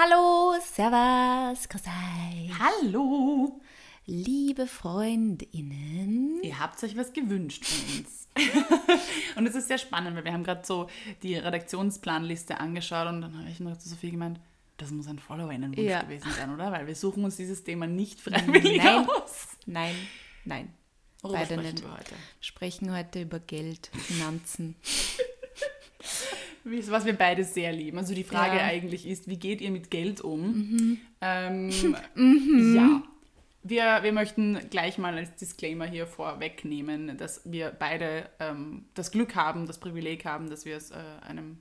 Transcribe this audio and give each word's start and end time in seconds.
Hallo, 0.00 0.54
Servus, 0.60 1.68
grüß 1.68 1.82
euch. 1.86 2.52
Hallo! 2.56 3.60
Liebe 4.06 4.68
Freundinnen. 4.68 6.40
Ihr 6.40 6.60
habt 6.60 6.80
euch 6.84 6.96
was 6.96 7.12
gewünscht 7.12 7.64
von 7.64 7.98
uns. 7.98 8.28
und 9.36 9.46
es 9.48 9.56
ist 9.56 9.66
sehr 9.66 9.78
spannend, 9.78 10.16
weil 10.16 10.24
wir 10.24 10.32
haben 10.32 10.44
gerade 10.44 10.64
so 10.64 10.88
die 11.24 11.34
Redaktionsplanliste 11.34 12.60
angeschaut 12.60 13.08
und 13.08 13.22
dann 13.22 13.38
habe 13.40 13.50
ich 13.50 13.58
nur 13.58 13.76
zu 13.76 13.88
Sophie 13.88 14.12
gemeint, 14.12 14.38
das 14.76 14.92
muss 14.92 15.08
ein 15.08 15.18
FollowerInnenwunsch 15.18 15.80
Ja. 15.80 16.02
gewesen 16.02 16.30
sein, 16.30 16.54
oder? 16.54 16.70
Weil 16.70 16.86
wir 16.86 16.94
suchen 16.94 17.24
uns 17.24 17.34
dieses 17.34 17.64
Thema 17.64 17.88
nicht 17.88 18.20
freiwillig 18.20 18.80
Nein. 18.80 19.04
aus. 19.08 19.48
Nein, 19.66 19.96
nein. 20.44 20.72
Worüber 21.22 21.40
Beide 21.40 21.54
sprechen 21.54 21.72
nicht. 21.72 21.82
wir 21.82 21.92
heute? 21.92 22.10
Wir 22.10 22.42
sprechen 22.42 22.96
heute 22.96 23.22
über 23.22 23.40
Geld, 23.40 23.90
Finanzen. 23.94 24.76
Was 26.90 27.04
wir 27.04 27.14
beide 27.14 27.44
sehr 27.44 27.72
lieben. 27.72 27.98
Also 27.98 28.14
die 28.14 28.24
Frage 28.24 28.56
Ja. 28.56 28.62
Mhm. 28.64 28.68
eigentlich 28.70 29.06
ist, 29.06 29.28
wie 29.28 29.38
geht 29.38 29.60
ihr 29.60 29.70
mit 29.70 29.90
Geld 29.90 30.20
um? 30.20 30.98
Ähm, 31.20 31.70
Ja. 32.74 33.02
Wir, 33.64 34.02
wir 34.02 34.12
möchten 34.12 34.58
gleich 34.70 34.96
mal 34.98 35.14
als 35.14 35.34
Disclaimer 35.34 35.84
hier 35.86 36.06
vorwegnehmen, 36.06 37.18
dass 37.18 37.42
wir 37.44 37.70
beide 37.76 38.30
ähm, 38.38 38.86
das 38.94 39.10
Glück 39.10 39.34
haben, 39.34 39.66
das 39.66 39.78
Privileg 39.80 40.24
haben, 40.24 40.48
dass 40.48 40.64
wir 40.64 40.76
aus 40.76 40.90
äh, 40.90 40.94
einem 41.26 41.58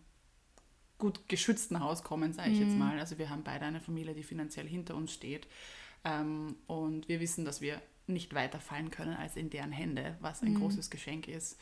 gut 0.99 1.27
geschützten 1.27 1.79
Haus 1.79 2.03
kommen, 2.03 2.33
sage 2.33 2.51
ich 2.51 2.59
jetzt 2.59 2.73
Mhm. 2.73 2.79
mal. 2.79 2.99
Also 2.99 3.17
wir 3.17 3.29
haben 3.29 3.43
beide 3.43 3.65
eine 3.65 3.81
Familie, 3.81 4.13
die 4.13 4.23
finanziell 4.23 4.67
hinter 4.67 4.95
uns 4.95 5.11
steht. 5.11 5.47
Ähm, 6.05 6.55
und 6.67 7.07
wir 7.09 7.19
wissen, 7.19 7.45
dass 7.45 7.61
wir 7.61 7.81
nicht 8.05 8.33
weiter 8.33 8.59
fallen 8.59 8.89
können 8.89 9.15
als 9.15 9.35
in 9.35 9.49
deren 9.49 9.71
Hände, 9.71 10.15
was 10.21 10.41
Mhm. 10.41 10.47
ein 10.49 10.55
großes 10.55 10.89
Geschenk 10.89 11.27
ist. 11.27 11.59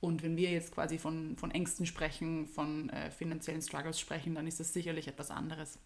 Und 0.00 0.22
wenn 0.22 0.36
wir 0.36 0.50
jetzt 0.50 0.72
quasi 0.72 0.98
von, 0.98 1.36
von 1.36 1.50
Ängsten 1.50 1.86
sprechen, 1.86 2.46
von 2.46 2.90
äh, 2.90 3.10
finanziellen 3.10 3.62
Struggles 3.62 3.98
sprechen, 3.98 4.34
dann 4.34 4.46
ist 4.46 4.60
das 4.60 4.72
sicherlich 4.72 5.08
etwas 5.08 5.30
anderes, 5.30 5.78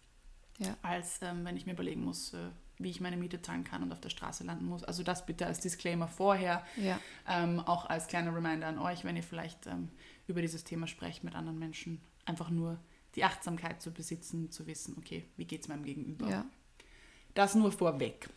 Ja. 0.59 0.75
als 0.81 1.19
ähm, 1.21 1.45
wenn 1.45 1.55
ich 1.57 1.65
mir 1.65 1.73
überlegen 1.73 2.03
muss, 2.03 2.33
äh, 2.33 2.49
wie 2.77 2.89
ich 2.89 2.99
meine 2.99 3.15
Miete 3.15 3.41
zahlen 3.41 3.63
kann 3.63 3.83
und 3.83 3.91
auf 3.91 4.01
der 4.01 4.09
Straße 4.09 4.43
landen 4.43 4.65
muss. 4.65 4.83
Also 4.83 5.03
das 5.03 5.25
bitte 5.25 5.45
als 5.45 5.59
Disclaimer 5.59 6.07
vorher. 6.07 6.65
Ja. 6.77 6.99
Ähm, 7.27 7.59
auch 7.59 7.85
als 7.85 8.07
kleiner 8.07 8.35
Reminder 8.35 8.67
an 8.67 8.79
euch, 8.79 9.03
wenn 9.05 9.15
ihr 9.15 9.23
vielleicht 9.23 9.67
ähm, 9.67 9.89
über 10.27 10.41
dieses 10.41 10.63
Thema 10.63 10.87
sprecht 10.87 11.23
mit 11.23 11.35
anderen 11.35 11.57
Menschen, 11.59 12.01
einfach 12.25 12.49
nur 12.49 12.79
die 13.15 13.23
Achtsamkeit 13.23 13.81
zu 13.81 13.91
besitzen, 13.91 14.51
zu 14.51 14.67
wissen, 14.67 14.95
okay, 14.97 15.25
wie 15.37 15.45
geht 15.45 15.61
es 15.61 15.67
meinem 15.67 15.83
Gegenüber? 15.83 16.27
Ja. 16.29 16.45
Das 17.33 17.55
nur 17.55 17.71
vorweg. 17.71 18.29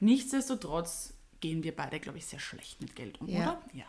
Nichtsdestotrotz 0.00 1.12
gehen 1.40 1.62
wir 1.62 1.74
beide, 1.76 2.00
glaube 2.00 2.18
ich, 2.18 2.26
sehr 2.26 2.40
schlecht 2.40 2.80
mit 2.80 2.96
Geld 2.96 3.20
um, 3.20 3.28
oder? 3.28 3.62
Ja. 3.72 3.84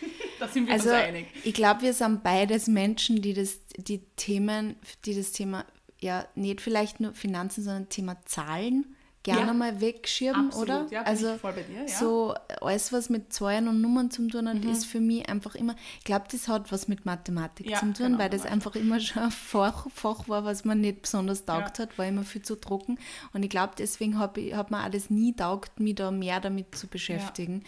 Da 0.40 0.46
sind 0.48 0.66
wir 0.66 0.74
Also, 0.74 0.90
uns 0.90 0.98
einig. 0.98 1.26
ich 1.42 1.54
glaube, 1.54 1.82
wir 1.82 1.92
sind 1.92 2.22
beides 2.22 2.68
Menschen, 2.68 3.20
die 3.22 3.34
das, 3.34 3.58
die 3.76 3.98
Themen, 4.16 4.76
die 5.04 5.14
das 5.16 5.32
Thema, 5.32 5.64
ja, 6.00 6.26
nicht 6.36 6.60
vielleicht 6.60 7.00
nur 7.00 7.12
Finanzen, 7.12 7.64
sondern 7.64 7.88
Thema 7.88 8.16
Zahlen 8.24 8.94
gerne 9.24 9.48
Ja. 9.48 9.52
mal 9.52 9.80
wegschirben, 9.80 10.46
Absolut, 10.46 10.68
oder? 10.68 10.86
ja, 10.92 11.02
also 11.02 11.36
dir, 11.36 11.64
ja. 11.82 11.88
so 11.88 12.34
alles, 12.60 12.92
was 12.92 13.10
mit 13.10 13.32
Zahlen 13.32 13.66
und 13.66 13.80
Nummern 13.80 14.12
zu 14.12 14.28
tun 14.28 14.48
hat, 14.48 14.62
Mhm. 14.62 14.70
ist 14.70 14.86
für 14.86 15.00
mich 15.00 15.28
einfach 15.28 15.56
immer, 15.56 15.74
ich 15.98 16.04
glaube, 16.04 16.26
das 16.30 16.46
hat 16.46 16.70
was 16.70 16.86
mit 16.86 17.04
Mathematik 17.04 17.66
zu 17.76 17.86
tun, 17.86 17.94
genau, 18.12 18.18
weil 18.20 18.30
das 18.30 18.46
einfach 18.46 18.76
immer 18.76 19.00
schon 19.00 19.24
ein 19.24 19.30
Fach, 19.32 19.88
Fach 19.92 20.28
war, 20.28 20.44
was 20.44 20.64
man 20.64 20.80
nicht 20.80 21.02
besonders 21.02 21.44
taugt 21.44 21.80
hat, 21.80 21.98
war 21.98 22.06
immer 22.06 22.22
viel 22.22 22.42
zu 22.42 22.54
trocken. 22.54 22.96
Und 23.32 23.42
ich 23.42 23.50
glaube, 23.50 23.72
deswegen 23.76 24.20
hat 24.20 24.38
hab 24.38 24.70
mir 24.70 24.84
auch 24.86 24.88
das 24.90 25.10
nie 25.10 25.34
taugt, 25.34 25.80
mich 25.80 25.96
da 25.96 26.12
mehr 26.12 26.38
damit 26.38 26.76
zu 26.76 26.86
beschäftigen. 26.86 27.64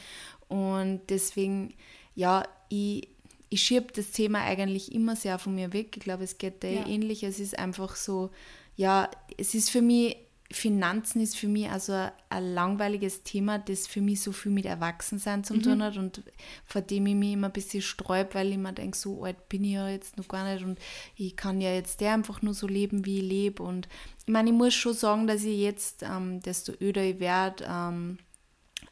Und 0.49 1.01
deswegen, 1.11 1.75
ja, 2.15 2.45
ich, 2.69 3.09
ich 3.49 3.63
schiebe 3.63 3.93
das 3.95 4.13
Thema 4.13 4.41
eigentlich 4.43 4.93
immer 4.93 5.17
sehr 5.17 5.39
von 5.39 5.55
mir 5.55 5.73
weg. 5.73 5.97
Ich 5.97 6.03
glaube, 6.03 6.25
es 6.25 6.39
geht 6.39 6.63
dir 6.63 6.73
Ja. 6.73 6.87
ähnlich. 6.87 7.23
Es 7.25 7.41
ist 7.41 7.59
einfach 7.59 7.97
so, 7.97 8.31
ja, 8.77 9.11
es 9.37 9.55
ist 9.55 9.71
für 9.71 9.83
mich, 9.83 10.17
Finanzen 10.53 11.21
ist 11.23 11.37
für 11.37 11.47
mich 11.47 11.71
also 11.71 11.93
ein 12.29 12.55
langweiliges 12.55 13.23
Thema, 13.23 13.61
das 13.61 13.87
für 13.87 14.01
mich 14.01 14.21
so 14.21 14.33
viel 14.33 14.51
mit 14.51 14.67
Erwachsensein 14.67 15.45
zu 15.45 15.55
tun 15.59 15.81
hat 15.81 15.97
und 15.97 16.23
vor 16.67 16.81
dem 16.81 17.07
ich 17.07 17.15
mich 17.15 17.33
immer 17.35 17.47
ein 17.49 17.53
bisschen 17.53 17.83
sträub, 17.83 18.35
weil 18.35 18.51
ich 18.51 18.59
mir 18.59 18.73
denke, 18.73 18.97
so 18.99 19.23
alt 19.23 19.49
bin 19.49 19.63
ich 19.63 19.73
ja 19.75 19.89
jetzt 19.89 20.17
noch 20.17 20.27
gar 20.27 20.53
nicht 20.53 20.65
und 20.65 20.81
ich 21.15 21.37
kann 21.37 21.61
ja 21.61 21.73
jetzt 21.73 22.01
der 22.01 22.15
einfach 22.15 22.43
nur 22.43 22.55
so 22.55 22.67
leben, 22.67 23.07
wie 23.07 23.19
ich 23.19 23.25
lebe. 23.29 23.63
Und 23.63 23.87
ich 24.27 24.33
meine, 24.33 24.51
ich 24.51 24.57
muss 24.57 24.75
schon 24.75 24.95
sagen, 24.95 25.29
dass 25.29 25.45
ich 25.45 25.57
jetzt, 25.61 26.03
ähm, 26.03 26.41
desto 26.41 26.73
öder 26.81 27.05
ich 27.05 27.21
werde, 27.21 27.65
ähm, 27.69 28.19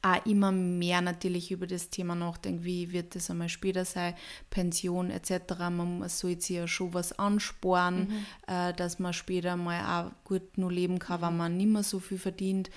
auch 0.03 0.25
immer 0.27 0.53
mehr 0.53 1.01
natürlich 1.01 1.51
über 1.51 1.67
das 1.67 1.91
Thema 1.91 2.15
nachdenke, 2.15 2.65
wie 2.65 2.93
wird 2.93 3.15
das 3.17 3.31
einmal 3.31 3.49
später 3.49 3.85
sein, 3.85 4.15
Pension 4.49 5.11
etc. 5.11 5.31
Man 5.71 5.99
muss- 5.99 6.21
soll 6.21 6.41
sich 6.41 6.57
ja 6.57 6.69
schon 6.69 6.95
was 6.95 7.19
ansparen, 7.19 8.13
äh, 8.47 8.73
dass 8.75 8.99
man 9.01 9.13
später 9.13 9.57
mal 9.57 10.07
auch 10.07 10.13
gut 10.25 10.57
nur 10.57 10.71
leben 10.71 10.99
kann, 11.01 11.23
wenn 11.23 11.37
man 11.37 11.57
nicht 11.57 11.69
mehr 11.71 11.83
so 11.83 11.99
viel 11.99 12.19
verdient. 12.19 12.71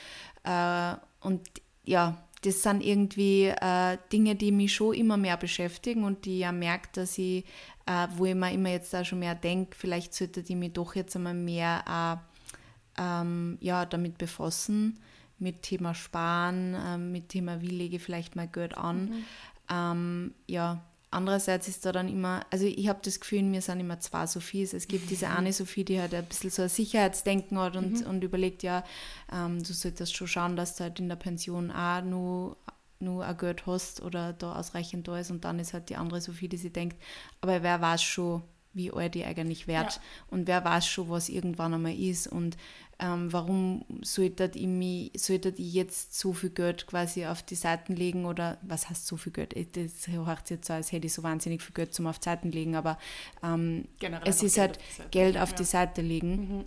Äh, 0.44 0.96
und 1.22 1.42
ja, 1.84 2.28
das 2.44 2.64
sind 2.64 2.82
irgendwie 2.84 3.46
äh, 3.46 3.98
Dinge, 4.12 4.36
die 4.36 4.52
mich 4.52 4.74
schon 4.74 4.96
immer 4.96 5.16
mehr 5.18 5.38
beschäftigen 5.38 6.04
und 6.04 6.26
die 6.26 6.40
ja 6.40 6.52
merke, 6.52 6.90
dass 6.94 7.20
ich, 7.20 7.46
äh, 7.86 8.08
wo 8.16 8.26
ich 8.26 8.34
mir 8.34 8.52
immer 8.52 8.70
jetzt 8.70 8.96
auch 8.96 9.06
schon 9.06 9.20
mehr 9.20 9.36
denke, 9.36 9.78
vielleicht 9.78 10.16
sollte 10.16 10.40
ich 10.40 10.56
mich 10.56 10.74
doch 10.74 10.96
jetzt 10.96 11.16
einmal 11.16 11.36
mehr 11.36 11.84
auch 11.88 12.18
ähm, 13.00 13.58
ja, 13.62 13.86
damit 13.86 14.18
befassen, 14.18 15.00
mit 15.42 15.64
Thema 15.64 15.94
Sparen, 15.94 16.76
ähm, 16.86 17.12
mit 17.12 17.30
Thema, 17.30 17.62
wie 17.62 17.68
lege 17.68 17.98
ich 17.98 18.04
vielleicht 18.04 18.36
mal 18.36 18.48
Geld 18.48 18.78
an. 18.78 19.12
Ähm, 19.70 20.34
ja, 20.48 20.82
andererseits 21.10 21.68
ist 21.68 21.86
da 21.86 21.92
dann 21.92 22.08
immer, 22.08 22.46
also 22.52 22.66
ich 22.66 22.88
habe 22.88 23.00
das 23.04 23.20
Gefühl, 23.20 23.44
mir 23.44 23.62
sind 23.62 23.80
immer 23.80 24.00
zwei 24.00 24.26
Sophies. 24.28 24.74
Es 24.74 24.88
gibt 24.88 25.10
diese 25.10 25.30
eine 25.30 25.52
Sophie, 25.52 25.84
die 25.84 26.00
halt 26.00 26.14
ein 26.14 26.26
bisschen 26.26 26.50
so 26.50 26.62
ein 26.62 26.70
Sicherheitsdenken 26.70 27.58
hat 27.60 27.76
und, 27.76 28.06
und 28.06 28.24
überlegt, 28.24 28.64
ja, 28.64 28.84
ähm, 29.32 29.62
du 29.64 29.74
solltest 29.74 30.16
schon 30.16 30.28
schauen, 30.28 30.56
dass 30.56 30.76
du 30.76 30.84
halt 30.86 31.00
in 31.00 31.10
der 31.10 31.16
Pension 31.18 31.72
auch 31.72 32.02
nur 32.04 32.58
nur 33.04 33.26
ein 33.26 33.36
Geld 33.36 33.66
hast 33.66 34.04
oder 34.04 34.32
da 34.34 34.54
ausreichend 34.56 35.08
da 35.08 35.18
ist 35.18 35.32
und 35.32 35.44
dann 35.44 35.58
ist 35.58 35.74
halt 35.74 35.90
die 35.90 35.96
andere 35.96 36.22
Sophie, 36.22 36.48
die 36.48 36.58
sich 36.58 36.72
denkt, 36.72 37.02
aber 37.42 37.64
wer 37.64 37.82
weiß 37.82 38.04
schon, 38.04 38.44
wie 38.74 38.92
alt 38.94 39.16
ich 39.16 39.26
eigentlich 39.26 39.66
wert 39.66 39.96
Ja. 39.96 40.02
und 40.28 40.46
wer 40.46 40.64
weiß 40.64 40.86
schon, 40.86 41.10
was 41.10 41.28
irgendwann 41.28 41.74
einmal 41.74 41.96
ist 41.98 42.28
und 42.28 42.58
ähm, 43.02 43.34
warum 43.34 43.84
sollte 44.04 44.52
ich, 44.54 44.68
mich, 44.68 45.12
sollte 45.18 45.50
ich 45.50 45.74
jetzt 45.74 46.18
so 46.18 46.34
viel 46.34 46.52
Geld 46.52 46.86
quasi 46.86 47.26
auf 47.26 47.42
die 47.42 47.56
Seiten 47.56 47.96
legen 47.96 48.26
oder 48.26 48.60
was 48.62 48.90
heißt 48.90 49.08
so 49.08 49.18
viel 49.18 49.34
Geld? 49.34 49.56
Das 49.76 50.08
hört 50.08 50.50
jetzt 50.52 50.68
so, 50.68 50.74
als 50.74 50.92
hätte 50.92 51.08
ich 51.08 51.14
so 51.14 51.24
wahnsinnig 51.24 51.64
viel 51.64 51.74
Geld 51.74 51.96
zum 51.96 52.06
auf 52.06 52.20
die 52.20 52.26
Seiten 52.26 52.52
legen, 52.52 52.76
aber 52.76 53.00
ähm, 53.44 53.88
es 54.24 54.44
ist 54.44 54.56
Geld 54.56 54.62
halt 54.62 54.78
auf 54.78 54.84
die 54.84 54.94
Seite 54.94 55.10
Geld 55.10 55.34
legen, 55.34 55.44
auf 55.44 55.50
ja. 55.50 55.56
die 55.56 55.64
Seite 55.64 56.02
legen. 56.02 56.66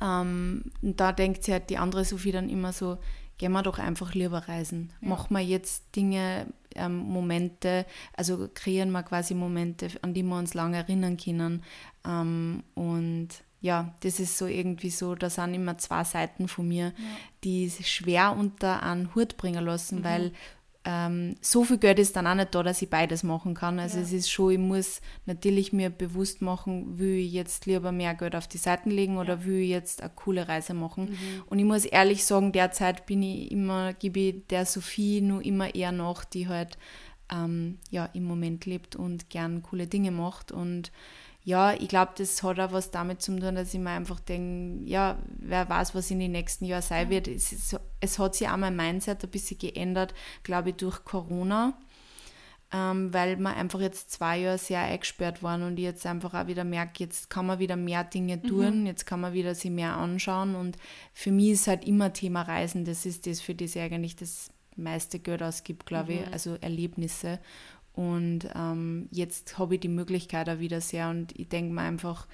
Ähm, 0.00 0.64
und 0.80 0.98
da 0.98 1.12
denkt 1.12 1.44
sie 1.44 1.52
halt 1.52 1.68
die 1.68 1.76
andere 1.76 2.04
Sophie 2.06 2.32
dann 2.32 2.48
immer 2.48 2.72
so, 2.72 2.96
gehen 3.36 3.52
wir 3.52 3.62
doch 3.62 3.78
einfach 3.78 4.14
lieber 4.14 4.48
reisen. 4.48 4.92
Machen 5.00 5.36
wir 5.36 5.44
jetzt 5.44 5.94
Dinge, 5.94 6.46
ähm, 6.74 6.96
Momente, 6.96 7.84
also 8.14 8.48
kreieren 8.52 8.90
wir 8.92 9.02
quasi 9.02 9.34
Momente, 9.34 9.88
an 10.00 10.14
die 10.14 10.22
wir 10.22 10.38
uns 10.38 10.54
lange 10.54 10.78
erinnern 10.78 11.18
können. 11.18 11.62
Ähm, 12.06 12.62
und 12.74 13.28
ja, 13.60 13.94
das 14.00 14.20
ist 14.20 14.38
so 14.38 14.46
irgendwie 14.46 14.90
so, 14.90 15.14
da 15.14 15.30
sind 15.30 15.54
immer 15.54 15.78
zwei 15.78 16.04
Seiten 16.04 16.46
von 16.48 16.68
mir, 16.68 16.92
die 17.42 17.64
es 17.66 17.88
schwer 17.88 18.36
unter 18.38 18.82
einen 18.82 19.14
Hut 19.14 19.36
bringen 19.36 19.64
lassen, 19.64 20.04
weil 20.04 20.32
ähm, 20.88 21.34
so 21.40 21.64
viel 21.64 21.78
Geld 21.78 21.98
ist 21.98 22.14
dann 22.14 22.28
auch 22.28 22.34
nicht 22.36 22.54
da, 22.54 22.62
dass 22.62 22.80
ich 22.80 22.88
beides 22.88 23.24
machen 23.24 23.54
kann. 23.54 23.80
Also 23.80 23.96
Ja. 23.98 24.04
es 24.04 24.12
ist 24.12 24.30
schon, 24.30 24.52
ich 24.52 24.58
muss 24.58 25.00
natürlich 25.24 25.72
mir 25.72 25.90
bewusst 25.90 26.42
machen, 26.42 26.96
will 27.00 27.16
ich 27.16 27.32
jetzt 27.32 27.66
lieber 27.66 27.90
mehr 27.90 28.14
Geld 28.14 28.36
auf 28.36 28.46
die 28.46 28.58
Seiten 28.58 28.90
legen 28.92 29.18
oder 29.18 29.44
will 29.44 29.62
ich 29.62 29.70
jetzt 29.70 30.00
eine 30.00 30.12
coole 30.14 30.46
Reise 30.46 30.74
machen. 30.74 31.18
Und 31.46 31.58
ich 31.58 31.64
muss 31.64 31.86
ehrlich 31.86 32.24
sagen, 32.24 32.52
derzeit 32.52 33.04
bin 33.06 33.20
ich 33.24 33.50
immer, 33.50 33.94
gebe 33.94 34.20
ich 34.20 34.46
der 34.48 34.64
Sophie 34.64 35.20
nur 35.22 35.44
immer 35.44 35.74
eher 35.74 35.90
nach, 35.90 36.24
die 36.24 36.46
halt 36.46 36.78
ähm, 37.30 37.78
ja, 37.90 38.06
im 38.06 38.24
Moment 38.24 38.66
lebt 38.66 38.96
und 38.96 39.30
gern 39.30 39.62
coole 39.62 39.86
Dinge 39.86 40.10
macht. 40.10 40.52
Und 40.52 40.92
ja, 41.46 41.74
ich 41.74 41.88
glaube, 41.88 42.12
das 42.16 42.42
hat 42.42 42.58
auch 42.58 42.72
was 42.72 42.90
damit 42.90 43.22
zu 43.22 43.38
tun, 43.38 43.54
dass 43.54 43.72
ich 43.72 43.80
mir 43.80 43.90
einfach 43.90 44.18
denke, 44.18 44.84
ja, 44.88 45.18
wer 45.38 45.68
weiß, 45.68 45.94
was 45.94 46.10
in 46.10 46.18
den 46.18 46.32
nächsten 46.32 46.64
Jahren 46.64 46.82
sein 46.82 47.08
wird. 47.08 47.28
Es, 47.28 47.52
ist, 47.52 47.78
es 48.00 48.18
hat 48.18 48.34
sich 48.34 48.48
auch 48.48 48.56
mein 48.56 48.74
Mindset 48.74 49.22
ein 49.22 49.30
bisschen 49.30 49.58
geändert, 49.58 50.12
glaube 50.42 50.70
ich, 50.70 50.76
durch 50.76 51.04
Corona, 51.04 51.78
ähm, 52.72 53.14
weil 53.14 53.36
wir 53.36 53.56
einfach 53.56 53.80
jetzt 53.80 54.10
zwei 54.10 54.38
Jahre 54.38 54.58
sehr 54.58 54.80
eingesperrt 54.80 55.44
waren 55.44 55.62
und 55.62 55.78
ich 55.78 55.84
jetzt 55.84 56.04
einfach 56.04 56.34
auch 56.34 56.48
wieder 56.48 56.64
merke, 56.64 57.04
jetzt 57.04 57.30
kann 57.30 57.46
man 57.46 57.60
wieder 57.60 57.76
mehr 57.76 58.02
Dinge 58.02 58.42
tun, 58.42 58.84
jetzt 58.86 59.06
kann 59.06 59.20
man 59.20 59.32
wieder 59.32 59.54
sich 59.54 59.70
mehr 59.70 59.96
anschauen 59.96 60.56
und 60.56 60.76
für 61.12 61.30
mich 61.30 61.50
ist 61.50 61.68
halt 61.68 61.86
immer 61.86 62.12
Thema 62.12 62.42
Reisen, 62.42 62.84
das 62.84 63.06
ist 63.06 63.24
das, 63.24 63.40
für 63.40 63.54
das 63.54 63.76
ich 63.76 63.82
eigentlich 63.82 64.16
das 64.16 64.50
meiste 64.76 65.18
Geld 65.18 65.42
ausgibt, 65.42 65.86
glaube 65.86 66.14
ich, 66.14 66.26
also 66.32 66.56
Erlebnisse. 66.60 67.38
Und 67.94 68.48
ähm, 68.54 69.08
jetzt 69.10 69.58
habe 69.58 69.74
ich 69.74 69.80
die 69.80 69.88
Möglichkeit 69.88 70.48
auch 70.48 70.58
wieder 70.58 70.80
sehr 70.80 71.08
und 71.08 71.38
ich 71.38 71.48
denke 71.48 71.72
mir 71.72 71.80
einfach, 71.82 72.26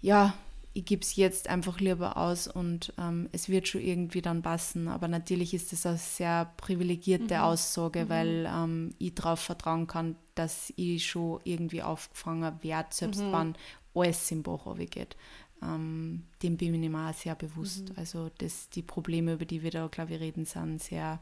ja, 0.00 0.34
ich 0.74 0.84
gebe 0.84 1.02
es 1.02 1.16
jetzt 1.16 1.48
einfach 1.48 1.80
lieber 1.80 2.16
aus 2.16 2.46
und 2.46 2.92
ähm, 2.98 3.28
es 3.32 3.48
wird 3.48 3.66
schon 3.66 3.80
irgendwie 3.80 4.22
dann 4.22 4.42
passen. 4.42 4.86
Aber 4.86 5.08
natürlich 5.08 5.54
ist 5.54 5.72
das 5.72 5.86
eine 5.86 5.98
sehr 5.98 6.52
privilegierte 6.56 7.42
Aussage, 7.42 8.08
weil 8.08 8.48
ähm, 8.48 8.94
ich 8.98 9.14
darauf 9.14 9.40
vertrauen 9.40 9.86
kann, 9.86 10.14
dass 10.34 10.72
ich 10.76 11.04
schon 11.04 11.40
irgendwie 11.44 11.82
aufgefangen 11.82 12.62
werde, 12.62 12.88
selbst 12.92 13.20
wenn 13.20 13.56
alles 13.94 14.30
im 14.30 14.42
Bach 14.44 14.76
geht. 14.78 15.16
Ähm, 15.62 16.24
dem 16.42 16.56
bin 16.56 16.82
ich 16.82 16.90
mir 16.90 17.08
auch 17.10 17.14
sehr 17.14 17.34
bewusst. 17.34 17.90
Mhm. 17.90 17.94
Also 17.96 18.30
dass 18.38 18.68
die 18.70 18.82
Probleme, 18.82 19.32
über 19.34 19.44
die 19.44 19.62
wir 19.62 19.70
da, 19.70 19.86
glaube 19.88 20.14
ich, 20.14 20.20
reden, 20.20 20.44
sind 20.44 20.82
sehr 20.82 21.20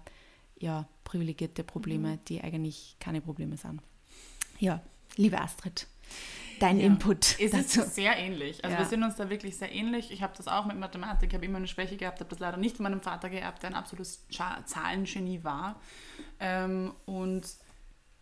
ja, 0.59 0.89
privilegierte 1.05 1.65
Probleme, 1.65 2.13
Mhm. 2.13 2.19
die 2.29 2.41
eigentlich 2.43 2.97
keine 2.99 3.21
Probleme 3.21 3.57
sind. 3.57 3.81
Ja, 4.59 4.81
liebe 5.17 5.39
Astrid, 5.39 5.87
dein 6.61 6.79
Ja. 6.81 6.87
Input 6.87 7.37
Es 7.39 7.53
ist 7.53 7.77
dazu. 7.77 7.83
sehr 7.91 8.17
ähnlich. 8.17 8.65
Also 8.65 8.75
Ja. 8.75 8.81
wir 8.83 8.87
sind 8.89 9.03
uns 9.03 9.17
da 9.17 9.29
wirklich 9.29 9.57
sehr 9.57 9.71
ähnlich. 9.71 10.11
Ich 10.11 10.23
habe 10.23 10.33
das 10.37 10.49
auch 10.49 10.65
mit 10.65 10.79
Mathematik, 10.79 11.35
habe 11.35 11.45
immer 11.45 11.59
eine 11.59 11.69
Schwäche 11.69 11.97
gehabt, 11.99 12.21
habe 12.21 12.31
das 12.31 12.39
leider 12.39 12.57
nicht 12.57 12.77
von 12.77 12.85
meinem 12.85 13.03
Vater 13.03 13.29
geerbt, 13.29 13.63
der 13.63 13.71
ein 13.71 13.77
absolutes 13.77 14.25
Zahlengenie 14.65 15.45
war. 15.45 15.79
Ähm, 16.41 16.95
und 17.05 17.47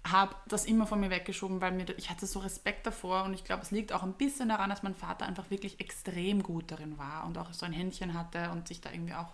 habe 0.07 0.35
das 0.47 0.67
immer 0.67 0.87
von 0.87 1.01
mir 1.01 1.11
weggeschoben, 1.11 1.61
weil 1.61 1.73
mir, 1.73 1.87
ich 1.97 2.11
hatte 2.11 2.27
so 2.27 2.41
Respekt 2.41 2.87
davor 2.87 3.25
und 3.25 3.33
ich 3.33 3.43
glaube, 3.43 3.63
es 3.63 3.71
liegt 3.71 3.93
auch 3.93 4.03
ein 4.03 4.13
bisschen 4.13 4.51
daran, 4.51 4.69
dass 4.69 4.83
mein 4.83 4.95
Vater 4.95 5.25
einfach 5.25 5.51
wirklich 5.51 5.81
extrem 5.81 6.43
gut 6.43 6.71
darin 6.71 6.99
war 6.99 7.27
und 7.27 7.39
auch 7.39 7.53
so 7.53 7.65
ein 7.65 7.73
Händchen 7.73 8.13
hatte 8.13 8.51
und 8.51 8.69
sich 8.69 8.83
da 8.83 8.93
irgendwie 8.93 9.15
auch 9.15 9.33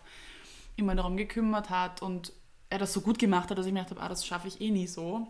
immer 0.77 0.95
darum 0.95 1.17
gekümmert 1.17 1.71
hat 1.71 2.03
und 2.03 2.33
er 2.71 2.79
das 2.79 2.93
so 2.93 3.01
gut 3.01 3.19
gemacht 3.19 3.51
hat, 3.51 3.59
dass 3.59 3.67
ich 3.67 3.73
mir 3.73 3.81
gedacht 3.81 3.97
habe, 3.97 4.07
ah, 4.07 4.09
das 4.09 4.25
schaffe 4.25 4.47
ich 4.47 4.61
eh 4.61 4.71
nie 4.71 4.87
so 4.87 5.27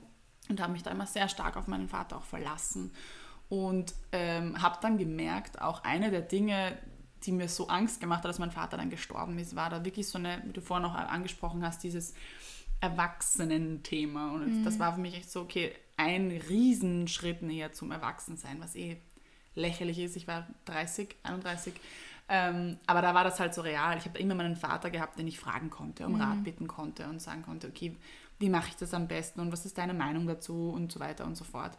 und 0.51 0.61
habe 0.61 0.73
mich 0.73 0.83
da 0.83 0.91
immer 0.91 1.07
sehr 1.07 1.29
stark 1.29 1.57
auf 1.57 1.67
meinen 1.69 1.89
Vater 1.89 2.19
auch 2.19 2.25
verlassen 2.25 2.93
und 3.49 3.95
ähm, 4.13 4.61
habe 4.61 4.79
dann 4.83 4.99
gemerkt, 4.99 5.61
auch 5.61 5.83
eine 5.85 6.11
der 6.11 6.21
Dinge, 6.21 6.77
die 7.25 7.33
mir 7.33 7.49
so 7.49 7.69
Angst 7.69 8.01
gemacht 8.01 8.19
hat, 8.19 8.29
dass 8.29 8.39
mein 8.39 8.51
Vater 8.51 8.77
dann 8.77 8.91
gestorben 8.91 9.39
ist, 9.39 9.57
war 9.57 9.71
da 9.71 9.85
wirklich 9.85 10.09
so 10.09 10.19
eine, 10.19 10.43
wie 10.45 10.53
du 10.53 10.61
vorhin 10.61 10.87
auch 10.87 10.95
angesprochen 10.95 11.65
hast, 11.65 11.83
dieses 11.83 12.15
Erwachsenen-Thema. 12.81 14.33
Und 14.33 14.65
das 14.65 14.79
war 14.79 14.95
für 14.95 15.01
mich 15.01 15.17
echt 15.17 15.31
so, 15.31 15.43
okay, 15.43 15.73
ein 15.97 16.31
Riesenschritt 16.49 17.43
näher 17.43 17.73
zum 17.73 17.91
Erwachsensein, 17.91 18.61
was 18.61 18.75
eh 18.75 18.97
lächerlich 19.55 19.99
ist. 19.99 20.17
Ich 20.17 20.27
war 20.27 20.47
30, 20.65 21.17
31. 21.23 21.75
Ähm, 22.29 22.79
aber 22.87 23.03
da 23.03 23.13
war 23.13 23.25
das 23.25 23.41
halt 23.41 23.55
so 23.55 23.61
real. 23.61 23.99
Ich 23.99 24.05
habe 24.05 24.19
immer 24.19 24.35
meinen 24.35 24.57
Vater 24.57 24.91
gehabt, 24.91 25.19
den 25.19 25.27
ich 25.27 25.39
fragen 25.39 25.69
konnte, 25.69 26.07
um 26.07 26.15
Rat 26.15 26.45
bitten 26.45 26.69
konnte 26.69 27.09
und 27.09 27.21
sagen 27.21 27.43
konnte, 27.43 27.67
okay, 27.67 27.97
wie 28.39 28.49
mache 28.49 28.69
ich 28.69 28.77
das 28.77 28.95
am 28.95 29.09
besten 29.09 29.41
und 29.41 29.53
was 29.53 29.67
ist 29.67 29.77
deine 29.77 29.95
Meinung 29.95 30.27
dazu 30.27 30.71
und 30.71 30.93
so 30.93 31.01
weiter 31.01 31.27
und 31.27 31.37
so 31.37 31.45
fort. 31.45 31.77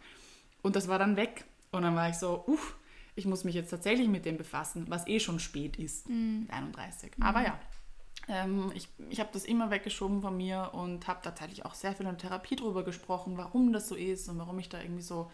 Und 0.62 0.76
das 0.76 0.88
war 0.88 1.00
dann 1.00 1.16
weg. 1.16 1.46
Und 1.72 1.84
dann 1.84 1.96
war 1.96 2.10
ich 2.10 2.16
so, 2.16 2.44
uff, 2.48 2.76
ich 3.16 3.26
muss 3.26 3.44
mich 3.44 3.56
jetzt 3.56 3.70
tatsächlich 3.70 4.08
mit 4.08 4.26
dem 4.26 4.38
befassen, 4.38 4.86
was 4.90 5.08
eh 5.08 5.20
schon 5.20 5.40
spät 5.40 5.78
ist, 5.78 6.08
mit 6.42 6.52
31. 6.52 7.14
Aber 7.22 7.44
ja, 7.44 7.58
ähm, 8.28 8.72
ich, 8.76 8.88
ich 9.10 9.20
habe 9.20 9.30
das 9.34 9.46
immer 9.46 9.72
weggeschoben 9.72 10.22
von 10.22 10.36
mir 10.36 10.72
und 10.74 11.08
habe 11.08 11.22
tatsächlich 11.24 11.66
auch 11.66 11.74
sehr 11.74 11.94
viel 11.94 12.06
in 12.06 12.18
Therapie 12.18 12.56
drüber 12.56 12.84
gesprochen, 12.84 13.38
warum 13.38 13.74
das 13.74 13.88
so 13.88 13.96
ist 13.96 14.30
und 14.30 14.38
warum 14.38 14.60
ich 14.60 14.70
da 14.70 14.82
irgendwie 14.82 15.02
so 15.02 15.32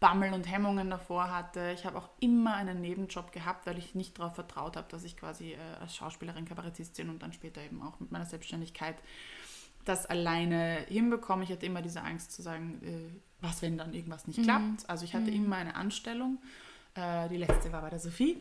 Bammel 0.00 0.32
und 0.32 0.50
Hemmungen 0.50 0.90
davor 0.90 1.30
hatte. 1.30 1.72
Ich 1.74 1.84
habe 1.84 1.98
auch 1.98 2.08
immer 2.20 2.54
einen 2.54 2.80
Nebenjob 2.80 3.32
gehabt, 3.32 3.66
weil 3.66 3.78
ich 3.78 3.94
nicht 3.94 4.18
darauf 4.18 4.34
vertraut 4.34 4.76
habe, 4.76 4.86
dass 4.90 5.04
ich 5.04 5.16
quasi 5.16 5.52
äh, 5.52 5.58
als 5.80 5.96
Schauspielerin, 5.96 6.44
Kabarettistin 6.44 7.10
und 7.10 7.22
dann 7.22 7.32
später 7.32 7.60
eben 7.60 7.82
auch 7.82 7.98
mit 7.98 8.12
meiner 8.12 8.26
Selbstständigkeit 8.26 8.96
das 9.84 10.06
alleine 10.06 10.84
hinbekomme. 10.88 11.44
Ich 11.44 11.50
hatte 11.50 11.66
immer 11.66 11.82
diese 11.82 12.02
Angst 12.02 12.32
zu 12.32 12.42
sagen, 12.42 12.80
äh, 12.82 13.20
was, 13.40 13.62
wenn 13.62 13.78
dann 13.78 13.94
irgendwas 13.94 14.26
nicht 14.26 14.42
klappt. 14.42 14.88
Also 14.88 15.04
ich 15.04 15.14
hatte 15.14 15.30
immer 15.30 15.56
eine 15.56 15.74
Anstellung. 15.74 16.38
Äh, 16.98 17.28
die 17.28 17.36
letzte 17.36 17.70
war 17.70 17.80
bei 17.82 17.90
der 17.90 18.00
Sophie. 18.00 18.38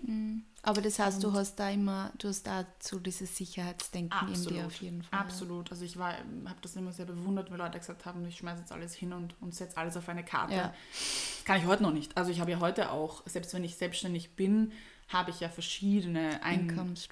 Aber 0.64 0.82
das 0.82 0.98
heißt, 0.98 1.24
du 1.24 1.32
hast 1.34 1.56
da 1.58 1.70
immer, 1.70 2.12
du 2.18 2.28
hast 2.30 2.48
da 2.48 2.66
so 2.80 3.00
dieses 3.00 3.38
Sicherheitsdenken 3.38 4.34
in 4.34 4.44
dir 4.46 4.66
auf 4.66 4.76
jeden 4.76 5.04
Fall. 5.04 5.20
Absolut. 5.20 5.70
Also 5.72 5.86
ich 5.86 5.96
habe 5.98 6.16
das 6.62 6.76
immer 6.76 6.92
sehr 6.92 7.06
bewundert, 7.06 7.52
weil 7.52 7.58
Leute 7.60 7.78
gesagt 7.78 8.06
haben, 8.06 8.26
ich 8.28 8.38
schmeiße 8.38 8.62
jetzt 8.62 8.72
alles 8.72 8.96
hin 8.96 9.14
und, 9.14 9.36
und 9.42 9.54
setze 9.54 9.78
alles 9.78 9.96
auf 9.96 10.10
eine 10.10 10.24
Karte. 10.24 10.56
Ja. 10.56 10.74
Das 10.92 11.44
kann 11.46 11.60
ich 11.60 11.68
heute 11.68 11.84
noch 11.84 11.94
nicht. 11.94 12.18
Also 12.18 12.32
ich 12.32 12.40
habe 12.40 12.52
ja 12.52 12.60
heute 12.60 12.92
auch, 12.92 13.22
selbst 13.28 13.54
wenn 13.54 13.64
ich 13.64 13.76
selbstständig 13.76 14.32
bin, 14.32 14.72
habe 15.10 15.30
ich 15.30 15.40
ja 15.40 15.50
verschiedene. 15.50 16.42
Einkommens, 16.44 17.08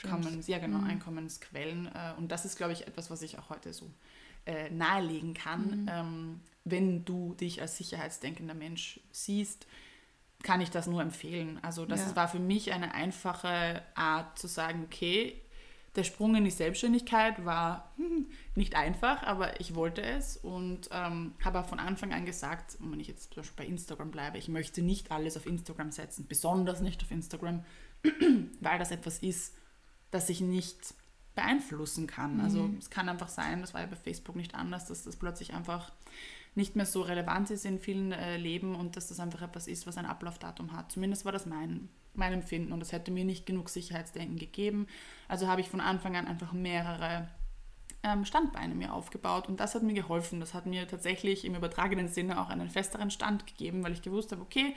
ja 0.48 0.57
genau, 0.57 0.83
Einkommensquellen. 0.83 1.88
äh, 1.88 2.13
Und 2.18 2.31
das 2.31 2.44
ist, 2.45 2.57
glaube 2.57 2.74
ich, 2.74 2.88
etwas, 2.88 3.09
was 3.12 3.21
ich 3.21 3.38
auch 3.38 3.50
heute 3.50 3.71
so 3.71 3.89
äh, 4.45 4.69
nahelegen 4.69 5.33
kann. 5.33 5.89
Ähm, 5.89 6.39
wenn 6.65 7.06
du 7.06 7.36
dich 7.36 7.62
als 7.62 7.77
sicherheitsdenkender 7.77 8.56
Mensch 8.56 9.00
siehst, 9.12 9.68
kann 10.45 10.62
ich 10.62 10.69
das 10.69 10.86
nur 10.86 11.01
empfehlen. 11.01 11.59
Also 11.63 11.86
das 11.88 12.01
Ja. 12.01 12.15
war 12.15 12.27
für 12.27 12.39
mich 12.39 12.71
eine 12.71 12.94
einfache 12.94 13.81
Art 13.95 14.38
zu 14.38 14.45
sagen, 14.47 14.83
okay, 14.86 15.42
der 15.95 16.03
Sprung 16.03 16.36
in 16.36 16.44
die 16.44 16.51
Selbstständigkeit 16.51 17.44
war 17.45 17.92
hm, 17.97 18.27
nicht 18.56 18.75
einfach, 18.75 19.24
aber 19.24 19.59
ich 19.59 19.74
wollte 19.74 20.03
es 20.03 20.38
und 20.38 20.88
ähm, 20.92 21.33
habe 21.44 21.59
auch 21.59 21.65
von 21.65 21.80
Anfang 21.80 22.13
an 22.13 22.25
gesagt, 22.25 22.77
wenn 22.80 23.00
ich 23.00 23.07
jetzt 23.07 23.33
zum 23.33 23.42
Beispiel 23.42 23.65
bei 23.65 23.69
Instagram 23.69 24.12
bleibe, 24.12 24.38
ich 24.38 24.47
möchte 24.47 24.83
nicht 24.83 25.12
alles 25.12 25.36
auf 25.36 25.47
Instagram 25.47 25.92
setzen, 25.92 26.27
besonders 26.27 26.80
nicht 26.81 27.01
auf 27.01 27.09
Instagram, 27.09 27.65
weil 28.62 28.77
das 28.77 28.91
etwas 28.91 29.19
ist, 29.19 29.56
das 30.12 30.30
ich 30.30 30.41
nicht 30.41 30.94
beeinflussen 31.33 32.06
kann. 32.06 32.39
Also 32.39 32.69
es 32.77 32.91
kann 32.91 33.09
einfach 33.09 33.30
sein, 33.30 33.62
das 33.62 33.74
war 33.74 33.81
ja 33.81 33.88
bei 33.88 33.95
Facebook 33.95 34.36
nicht 34.36 34.53
anders, 34.53 34.86
dass 34.86 35.06
das 35.06 35.15
plötzlich 35.15 35.53
einfach 35.56 35.91
nicht 36.56 36.75
mehr 36.75 36.86
so 36.86 37.02
relevant 37.02 37.52
ist 37.52 37.66
in 37.66 37.80
vielen 37.80 38.12
äh, 38.12 38.38
Leben 38.38 38.75
und 38.75 38.96
dass 38.96 39.07
das 39.10 39.19
einfach 39.19 39.42
etwas 39.42 39.68
ist, 39.68 39.86
was 39.86 39.98
ein 39.98 40.06
Ablaufdatum 40.06 40.72
hat. 40.72 40.92
Zumindest 40.92 41.25
war 41.25 41.31
das 41.31 41.46
mein, 41.46 41.90
mein 42.13 42.34
Empfinden 42.34 42.72
und 42.72 42.81
es 42.81 42.94
hätte 42.94 43.12
mir 43.12 43.25
nicht 43.25 43.46
genug 43.46 43.69
Sicherheitsdenken 43.69 44.38
gegeben. 44.38 44.88
Also 45.28 45.48
habe 45.48 45.62
ich 45.62 45.69
von 45.69 45.81
Anfang 45.81 46.16
an 46.16 46.28
einfach 46.28 46.54
mehrere 46.54 47.28
ähm, 48.04 48.24
Standbeine 48.24 48.74
mir 48.74 48.94
aufgebaut 48.94 49.50
und 49.50 49.60
das 49.60 49.75
hat 49.75 49.84
mir 49.84 49.94
geholfen. 49.94 50.40
Das 50.40 50.54
hat 50.54 50.66
mir 50.66 50.88
tatsächlich 50.88 51.44
im 51.44 51.56
übertragenen 51.56 52.07
Sinne 52.07 52.40
auch 52.40 52.50
einen 52.50 52.69
festeren 52.69 53.12
Stand 53.12 53.46
gegeben, 53.48 53.84
weil 53.84 53.94
ich 53.94 54.01
gewusst 54.01 54.31
habe, 54.31 54.42
okay, 54.42 54.74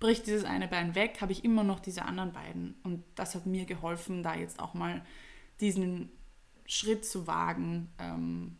bricht 0.00 0.26
dieses 0.26 0.44
eine 0.44 0.68
Bein 0.68 0.94
weg, 0.94 1.22
habe 1.22 1.32
ich 1.32 1.44
immer 1.44 1.64
noch 1.64 1.80
diese 1.80 2.04
anderen 2.04 2.32
beiden. 2.32 2.74
Und 2.82 3.02
das 3.14 3.34
hat 3.34 3.46
mir 3.46 3.64
geholfen, 3.64 4.22
da 4.22 4.34
jetzt 4.34 4.60
auch 4.60 4.74
mal 4.74 5.02
diesen 5.60 6.10
Schritt 6.66 7.06
zu 7.06 7.26
wagen 7.26 7.90
ähm, 7.98 8.58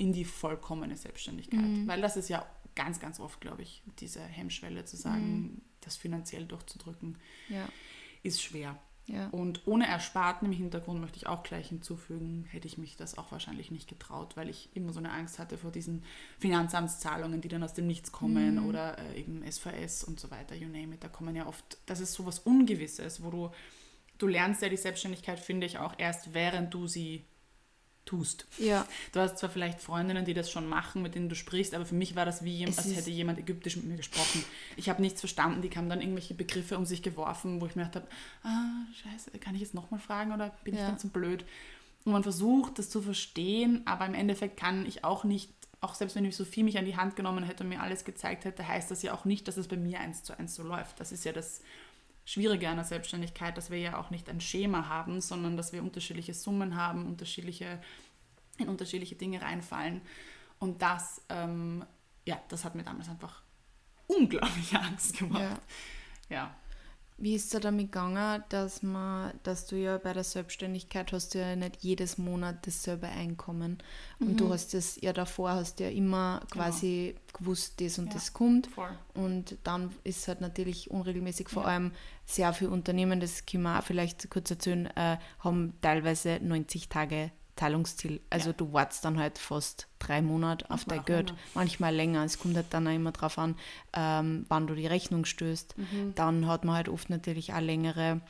in 0.00 0.12
die 0.12 0.24
vollkommene 0.24 0.96
Selbstständigkeit. 0.96 1.86
Weil 1.86 2.00
das 2.00 2.16
ist 2.16 2.28
ja 2.30 2.46
ganz, 2.74 3.00
ganz 3.00 3.20
oft, 3.20 3.40
glaube 3.40 3.62
ich, 3.62 3.82
diese 3.98 4.20
Hemmschwelle 4.20 4.84
zu 4.86 4.96
sagen, 4.96 5.60
das 5.82 5.96
finanziell 5.96 6.46
durchzudrücken, 6.46 7.18
Ja, 7.48 7.68
ist 8.22 8.42
schwer. 8.42 8.78
ja. 9.06 9.28
Und 9.28 9.66
ohne 9.66 9.86
Ersparten 9.86 10.46
im 10.46 10.52
Hintergrund 10.52 11.00
möchte 11.00 11.16
ich 11.18 11.26
auch 11.26 11.42
gleich 11.42 11.68
hinzufügen, 11.68 12.46
hätte 12.50 12.66
ich 12.66 12.78
mich 12.78 12.96
das 12.96 13.18
auch 13.18 13.30
wahrscheinlich 13.32 13.70
nicht 13.70 13.88
getraut, 13.88 14.36
weil 14.36 14.48
ich 14.48 14.68
immer 14.74 14.92
so 14.92 15.00
eine 15.00 15.10
Angst 15.12 15.38
hatte 15.38 15.58
vor 15.58 15.70
diesen 15.72 16.02
Finanzamtszahlungen, 16.38 17.40
die 17.40 17.48
dann 17.48 17.62
aus 17.62 17.74
dem 17.74 17.86
Nichts 17.86 18.12
kommen 18.12 18.58
oder 18.66 18.98
äh, 18.98 19.20
eben 19.20 19.42
SVS 19.50 20.04
und 20.04 20.18
so 20.20 20.30
weiter, 20.30 20.54
you 20.54 20.68
name 20.68 20.94
it. 20.94 21.02
Da 21.04 21.08
kommen 21.08 21.34
ja 21.36 21.46
oft, 21.46 21.78
das 21.86 22.00
ist 22.00 22.12
so 22.14 22.24
was 22.26 22.38
Ungewisses, 22.40 23.22
wo 23.22 23.30
du, 23.30 23.50
du 24.18 24.26
lernst 24.26 24.62
ja 24.62 24.68
die 24.68 24.76
Selbstständigkeit, 24.76 25.40
finde 25.40 25.66
ich, 25.66 25.78
auch 25.78 25.94
erst 25.98 26.34
während 26.34 26.72
du 26.74 26.86
sie 26.86 27.24
tust. 28.10 28.46
ja. 28.58 28.86
Du 29.12 29.20
hast 29.20 29.38
zwar 29.38 29.50
vielleicht 29.50 29.80
Freundinnen, 29.80 30.24
die 30.24 30.34
das 30.34 30.50
schon 30.50 30.68
machen, 30.68 31.02
mit 31.02 31.14
denen 31.14 31.28
du 31.28 31.34
sprichst, 31.36 31.74
aber 31.74 31.86
für 31.86 31.94
mich 31.94 32.16
war 32.16 32.24
das 32.24 32.42
wie, 32.44 32.58
jem- 32.58 32.68
Es 32.70 32.78
als 32.78 32.94
hätte 32.96 33.10
jemand 33.10 33.38
Ägyptisch 33.38 33.76
mit 33.76 33.86
mir 33.86 33.96
gesprochen. 33.96 34.44
Ich 34.76 34.88
habe 34.88 35.00
nichts 35.00 35.20
verstanden, 35.20 35.62
die 35.62 35.70
haben 35.70 35.88
dann 35.88 36.00
irgendwelche 36.00 36.34
Begriffe 36.34 36.76
um 36.76 36.84
sich 36.86 37.02
geworfen, 37.02 37.60
wo 37.60 37.66
ich 37.66 37.76
mir 37.76 37.84
gedacht 37.84 37.96
habe, 38.04 38.08
ah, 38.42 38.84
scheiße, 39.02 39.30
kann 39.38 39.54
ich 39.54 39.60
jetzt 39.60 39.74
nochmal 39.74 40.00
fragen 40.00 40.32
oder 40.32 40.50
bin 40.64 40.74
ich 40.74 40.80
Ja. 40.80 40.88
dann 40.88 40.98
zu 40.98 41.08
blöd? 41.08 41.44
Und 42.04 42.12
man 42.12 42.22
versucht, 42.22 42.78
das 42.78 42.90
zu 42.90 43.00
verstehen, 43.02 43.82
aber 43.84 44.06
im 44.06 44.14
Endeffekt 44.14 44.56
kann 44.58 44.86
ich 44.86 45.04
auch 45.04 45.24
nicht, 45.24 45.50
auch 45.80 45.94
selbst 45.94 46.16
wenn 46.16 46.24
die 46.24 46.32
Sophie 46.32 46.62
mich 46.62 46.78
an 46.78 46.84
die 46.86 46.96
Hand 46.96 47.14
genommen 47.16 47.44
hätte 47.44 47.62
und 47.62 47.68
mir 47.70 47.80
alles 47.80 48.04
gezeigt 48.04 48.44
hätte, 48.44 48.66
heißt 48.66 48.90
das 48.90 49.02
ja 49.02 49.14
auch 49.14 49.24
nicht, 49.24 49.46
dass 49.48 49.56
es 49.56 49.68
bei 49.68 49.76
mir 49.76 50.00
eins 50.00 50.22
zu 50.22 50.36
eins 50.38 50.54
so 50.54 50.62
läuft. 50.62 50.98
Das 51.00 51.12
ist 51.12 51.24
ja 51.24 51.32
das 51.32 51.60
Schwierige 52.30 52.68
an 52.68 52.76
der 52.76 52.84
Selbstständigkeit, 52.84 53.56
dass 53.56 53.70
wir 53.70 53.78
ja 53.78 53.98
auch 53.98 54.10
nicht 54.10 54.28
ein 54.28 54.40
Schema 54.40 54.88
haben, 54.88 55.20
sondern 55.20 55.56
dass 55.56 55.72
wir 55.72 55.82
unterschiedliche 55.82 56.32
Summen 56.32 56.76
haben, 56.76 57.06
unterschiedliche, 57.06 57.80
in 58.56 58.68
unterschiedliche 58.68 59.16
Dinge 59.16 59.42
reinfallen. 59.42 60.00
Und 60.60 60.80
das, 60.80 61.22
ähm, 61.28 61.84
ja, 62.24 62.40
das 62.48 62.64
hat 62.64 62.76
mir 62.76 62.84
damals 62.84 63.08
einfach 63.08 63.42
unglaubliche 64.06 64.78
Angst 64.80 65.18
gemacht. 65.18 65.60
Ja. 66.28 66.36
Ja. 66.36 66.54
Wie 67.22 67.34
ist 67.34 67.52
es 67.52 67.60
damit 67.60 67.92
gegangen, 67.92 68.42
dass 68.48 68.82
man, 68.82 69.32
dass 69.42 69.66
du 69.66 69.76
ja 69.76 69.98
bei 69.98 70.14
der 70.14 70.24
Selbstständigkeit 70.24 71.12
hast 71.12 71.34
du 71.34 71.38
ja 71.38 71.54
nicht 71.54 71.82
jedes 71.82 72.16
Monat 72.16 72.66
dasselbe 72.66 73.08
Einkommen 73.08 73.76
und 74.20 74.28
Mhm. 74.28 74.36
du 74.38 74.50
hast 74.50 74.72
das 74.72 74.98
ja 75.02 75.12
davor 75.12 75.50
hast 75.50 75.78
du 75.80 75.84
ja 75.84 75.90
immer 75.90 76.40
quasi 76.50 77.14
gewusst, 77.34 77.78
das 77.80 77.98
und 77.98 78.06
Ja. 78.06 78.14
das 78.14 78.32
kommt 78.32 78.68
Voll. 78.68 78.88
und 79.12 79.58
dann 79.64 79.90
ist 80.02 80.20
es 80.20 80.28
halt 80.28 80.40
natürlich 80.40 80.90
unregelmäßig, 80.90 81.50
vor 81.50 81.64
Ja. 81.64 81.68
allem 81.68 81.92
sehr 82.24 82.54
viele 82.54 82.70
Unternehmen, 82.70 83.20
das 83.20 83.44
können 83.44 83.64
wir 83.64 83.78
auch 83.78 83.84
vielleicht 83.84 84.30
kurz 84.30 84.50
erzählen, 84.50 84.86
äh, 84.96 85.18
haben 85.40 85.74
teilweise 85.82 86.38
90 86.42 86.88
Tage 86.88 87.32
Zahlungsziel. 87.60 88.20
Also 88.30 88.50
Ja. 88.50 88.54
du 88.56 88.72
wartest 88.72 89.04
dann 89.04 89.18
halt 89.18 89.38
fast 89.38 89.86
drei 89.98 90.22
Monate 90.22 90.70
auf 90.70 90.84
dein 90.86 91.04
Geld, 91.04 91.34
manchmal 91.54 91.94
länger. 91.94 92.24
Es 92.24 92.38
kommt 92.38 92.56
halt 92.56 92.66
dann 92.70 92.88
auch 92.88 92.94
immer 92.94 93.12
drauf 93.12 93.38
an, 93.38 93.54
ähm, 93.92 94.46
wann 94.48 94.66
du 94.66 94.74
die 94.74 94.86
Rechnung 94.86 95.26
stößt. 95.26 95.76
Mhm. 95.76 96.14
Dann 96.14 96.46
hat 96.46 96.64
man 96.64 96.76
halt 96.76 96.88
oft 96.88 97.10
natürlich 97.10 97.52
auch 97.52 97.60
längere 97.60 98.22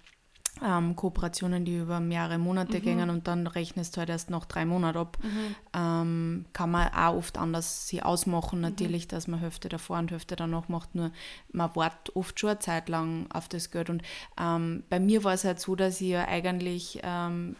ähm, 0.64 0.96
Kooperationen, 0.96 1.64
die 1.64 1.78
über 1.78 2.00
mehrere 2.00 2.38
Monate 2.38 2.78
mhm. 2.78 2.82
gingen 2.82 3.10
und 3.10 3.28
dann 3.28 3.46
rechnest 3.46 3.96
du 3.96 4.00
halt 4.00 4.10
erst 4.10 4.30
nach 4.30 4.46
drei 4.46 4.64
Monaten 4.64 4.98
ab. 4.98 5.18
Mhm. 5.22 5.54
Ähm, 5.74 6.44
kann 6.52 6.72
man 6.72 6.88
auch 6.88 7.14
oft 7.14 7.38
anders 7.38 7.86
sie 7.86 8.02
ausmachen, 8.02 8.58
mhm. 8.58 8.62
natürlich, 8.62 9.04
mhm. 9.04 9.10
dass 9.10 9.28
man 9.28 9.38
Hälfte 9.38 9.68
davor 9.68 9.98
und 9.98 10.10
Hälfte 10.10 10.34
danach 10.34 10.68
macht, 10.68 10.96
nur 10.96 11.12
man 11.52 11.74
wartet 11.76 12.16
oft 12.16 12.38
schon 12.38 12.50
eine 12.50 12.58
Zeit 12.58 12.88
lang 12.88 13.26
auf 13.32 13.48
das 13.48 13.70
Geld. 13.70 13.90
Und 13.90 14.02
ähm, 14.40 14.82
bei 14.90 14.98
mir 14.98 15.22
war 15.22 15.34
es 15.34 15.44
halt 15.44 15.60
so, 15.60 15.76
dass 15.76 16.00
ich 16.00 16.08
ja 16.08 16.26
eigentlich 16.26 16.98
ähm, 17.04 17.54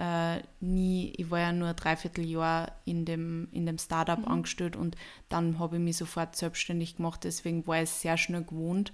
äh, 0.00 0.42
nie, 0.60 1.12
ich 1.16 1.30
war 1.30 1.40
ja 1.40 1.52
nur 1.52 1.68
ein 1.68 1.76
Dreivierteljahr 1.76 2.72
in 2.84 3.04
dem, 3.04 3.48
in 3.52 3.66
dem 3.66 3.78
Startup 3.78 4.18
mhm. 4.18 4.28
angestellt 4.28 4.74
und 4.74 4.96
dann 5.28 5.58
habe 5.58 5.76
ich 5.76 5.82
mich 5.82 5.96
sofort 5.96 6.36
selbstständig 6.36 6.96
gemacht, 6.96 7.24
deswegen 7.24 7.66
war 7.66 7.82
ich 7.82 7.90
sehr 7.90 8.16
schnell 8.16 8.42
gewohnt 8.42 8.92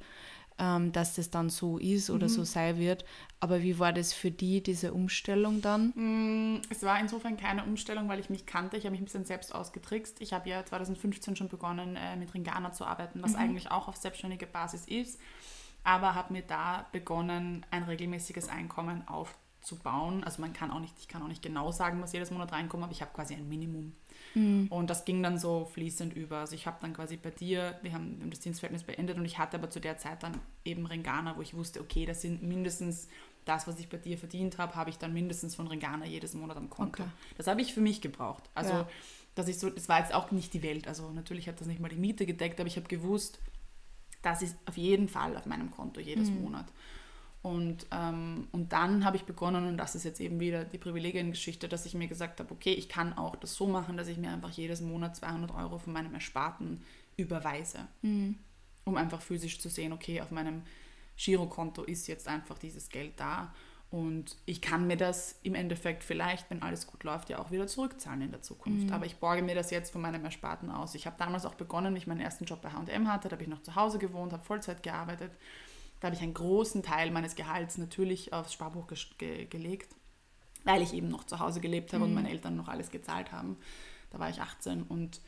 ähm, 0.59 0.93
dass 0.93 1.15
das 1.15 1.31
dann 1.31 1.51
so 1.51 1.79
ist 1.79 2.11
oder 2.11 2.29
mhm. 2.29 2.33
so 2.33 2.45
sein 2.45 2.79
wird. 2.79 3.05
Aber 3.41 3.63
wie 3.63 3.79
war 3.79 3.93
das 3.93 4.13
für 4.13 4.31
die, 4.31 4.63
diese 4.63 4.93
Umstellung 4.93 5.61
dann? 5.61 5.93
Mm, 5.95 6.63
es 6.71 6.83
war 6.83 6.99
insofern 6.99 7.37
keine 7.37 7.65
Umstellung, 7.65 8.09
weil 8.09 8.21
ich 8.21 8.31
mich 8.31 8.47
kannte. 8.47 8.77
Ich 8.77 8.85
habe 8.85 8.93
mich 8.93 9.01
ein 9.01 9.05
bisschen 9.05 9.25
selbst 9.25 9.55
ausgetrickst. 9.55 10.21
Ich 10.21 10.33
habe 10.33 10.49
ja 10.49 10.65
2015 10.65 11.37
schon 11.37 11.49
begonnen, 11.49 11.97
äh, 11.97 12.17
mit 12.17 12.33
Ringana 12.33 12.73
zu 12.73 12.87
arbeiten, 12.87 13.23
was 13.23 13.33
mhm. 13.33 13.39
eigentlich 13.39 13.71
auch 13.71 13.89
auf 13.89 13.97
selbstständiger 13.97 14.47
Basis 14.47 14.87
ist. 14.87 15.21
Aber 15.85 16.15
habe 16.15 16.33
mir 16.33 16.43
da 16.43 16.87
begonnen, 16.91 17.65
ein 17.71 17.83
regelmäßiges 17.83 18.49
Einkommen 18.49 19.07
aufzubauen. 19.07 19.46
Also 20.23 20.41
man 20.41 20.53
kann 20.53 20.71
auch 20.71 20.81
nicht, 20.81 20.95
ich 20.99 21.09
kann 21.09 21.23
auch 21.23 21.29
nicht 21.29 21.43
genau 21.43 21.73
sagen, 21.73 22.01
was 22.01 22.13
jedes 22.13 22.31
Monat 22.31 22.53
reinkommt, 22.53 22.83
aber 22.83 22.93
ich 22.93 23.03
habe 23.03 23.13
quasi 23.13 23.35
ein 23.35 23.49
Minimum 23.49 23.93
Mhm. 24.37 24.67
Und 24.69 24.91
das 24.91 25.05
ging 25.05 25.23
dann 25.23 25.39
so 25.39 25.65
fließend 25.73 26.15
über. 26.15 26.39
Also 26.39 26.55
ich 26.55 26.67
habe 26.67 26.77
dann 26.81 26.93
quasi 26.93 27.17
bei 27.17 27.31
dir, 27.31 27.79
wir 27.83 27.93
haben 27.93 28.29
das 28.29 28.41
Dienstverhältnis 28.41 28.85
beendet 28.85 29.17
und 29.17 29.25
ich 29.25 29.39
hatte 29.39 29.57
aber 29.57 29.71
zu 29.71 29.81
der 29.81 29.97
Zeit 29.97 30.23
dann 30.23 30.39
eben 30.65 30.87
Ringana, 30.87 31.37
wo 31.37 31.43
ich 31.43 31.55
wusste, 31.55 31.81
okay, 31.81 32.05
das 32.05 32.21
sind 32.21 32.43
mindestens 32.43 33.09
das, 33.47 33.67
was 33.67 33.79
ich 33.79 33.89
bei 33.89 33.97
dir 33.97 34.19
verdient 34.19 34.59
habe, 34.59 34.75
habe 34.75 34.91
ich 34.91 34.99
dann 34.99 35.15
mindestens 35.15 35.55
von 35.55 35.69
Ringana 35.69 36.05
jedes 36.05 36.35
Monat 36.35 36.57
am 36.59 36.69
Konto. 36.69 37.05
Okay. 37.05 37.13
Das 37.39 37.47
habe 37.47 37.63
ich 37.63 37.73
für 37.73 37.81
mich 37.81 38.01
gebraucht. 38.01 38.43
Also, 38.55 38.73
ja. 38.73 38.89
dass 39.35 39.49
ich 39.49 39.59
so, 39.59 39.71
das 39.71 39.89
war 39.89 40.01
jetzt 40.01 40.13
auch 40.13 40.31
nicht 40.33 40.53
die 40.53 40.63
Welt. 40.63 40.87
Also 40.87 41.11
natürlich 41.13 41.49
hat 41.49 41.61
das 41.61 41.67
nicht 41.67 41.81
mal 41.81 41.89
die 41.89 41.97
Miete 41.97 42.27
gedeckt, 42.27 42.61
aber 42.61 42.67
ich 42.67 42.77
habe 42.77 42.89
gewusst, 42.89 43.39
das 44.21 44.43
ist 44.43 44.57
auf 44.67 44.77
jeden 44.77 45.09
Fall 45.09 45.37
auf 45.37 45.47
meinem 45.47 45.71
Konto 45.71 46.01
jedes 46.01 46.29
mhm. 46.29 46.43
Monat. 46.43 46.67
Und, 47.47 47.87
ähm, 47.93 48.49
und 48.51 48.73
dann 48.73 49.05
habe 49.05 49.17
ich 49.17 49.23
begonnen, 49.23 49.69
und 49.69 49.77
das 49.77 49.95
ist 49.95 50.03
jetzt 50.03 50.21
eben 50.21 50.41
wieder 50.41 50.65
die 50.65 50.79
Privilegiengeschichte, 50.79 51.69
dass 51.69 51.87
ich 51.87 51.95
mir 51.95 52.09
gesagt 52.09 52.41
habe, 52.41 52.53
okay, 52.53 52.73
ich 52.73 52.89
kann 52.89 53.17
auch 53.17 53.37
das 53.37 53.55
so 53.55 53.69
machen, 53.69 53.97
dass 53.97 54.09
ich 54.09 54.19
mir 54.19 54.33
einfach 54.33 54.51
jedes 54.51 54.81
Monat 54.81 55.15
200 55.15 55.55
Euro 55.55 55.79
von 55.79 55.93
meinem 55.93 56.13
Ersparten 56.13 56.83
überweise, 57.17 57.87
mhm. 58.03 58.35
um 58.85 58.97
einfach 58.97 59.21
physisch 59.21 59.61
zu 59.61 59.69
sehen, 59.69 59.93
okay, 59.93 60.21
auf 60.21 60.33
meinem 60.33 60.63
Girokonto 61.17 61.85
ist 61.85 62.09
jetzt 62.09 62.27
einfach 62.27 62.59
dieses 62.59 62.89
Geld 62.89 63.13
da 63.17 63.55
und 63.91 64.37
ich 64.45 64.61
kann 64.61 64.89
mir 64.89 64.97
das 64.97 65.39
im 65.45 65.55
Endeffekt 65.55 66.03
vielleicht, 66.03 66.51
wenn 66.51 66.65
alles 66.65 66.89
gut 66.89 67.05
läuft, 67.05 67.31
ja 67.31 67.39
auch 67.39 67.53
wieder 67.53 67.69
zurückzahlen 67.69 68.23
in 68.23 68.33
der 68.33 68.43
Zukunft. 68.43 68.89
Mhm. 68.89 68.93
Aber 68.93 69.07
ich 69.07 69.19
borge 69.19 69.43
mir 69.43 69.55
das 69.55 69.71
jetzt 69.71 69.93
von 69.93 70.01
meinem 70.01 70.25
Ersparten 70.25 70.69
aus. 70.69 70.97
Ich 70.97 71.07
habe 71.07 71.15
damals 71.17 71.47
auch 71.47 71.55
begonnen, 71.55 71.95
wie 71.95 71.99
ich 71.99 72.09
meinen 72.09 72.21
ersten 72.21 72.45
Job 72.45 72.61
bei 72.61 72.71
H&M 72.71 73.07
hatte, 73.07 73.29
da 73.29 73.35
habe 73.35 73.45
ich 73.45 73.49
noch 73.49 73.63
zu 73.63 73.77
Hause 73.77 73.99
gewohnt, 73.99 74.33
habe 74.33 74.45
Vollzeit 74.45 74.83
gearbeitet 74.83 75.31
da 76.01 76.07
habe 76.07 76.17
ich 76.17 76.23
einen 76.23 76.35
großen 76.35 76.83
Teil 76.83 77.11
meines 77.11 77.35
Gehalts 77.35 77.79
natürlich 77.79 78.33
aufs 78.33 78.53
Sparbuch 78.53 78.87
ge 78.87 78.99
ge 79.19 79.47
gelegt, 79.47 79.95
weil 80.65 80.83
ich 80.83 80.93
eben 80.93 81.09
noch 81.09 81.25
zu 81.25 81.39
Hause 81.39 81.61
gelebt 81.61 81.93
habe 81.93 82.05
mhm. 82.05 82.11
und 82.11 82.15
meine 82.15 82.31
Eltern 82.31 82.57
noch 82.57 82.69
alles 82.69 82.91
gezahlt 82.91 83.33
haben. 83.33 83.57
Da 84.11 84.19
war 84.19 84.31
ich 84.31 84.41
18 84.41 84.83
und 84.83 85.21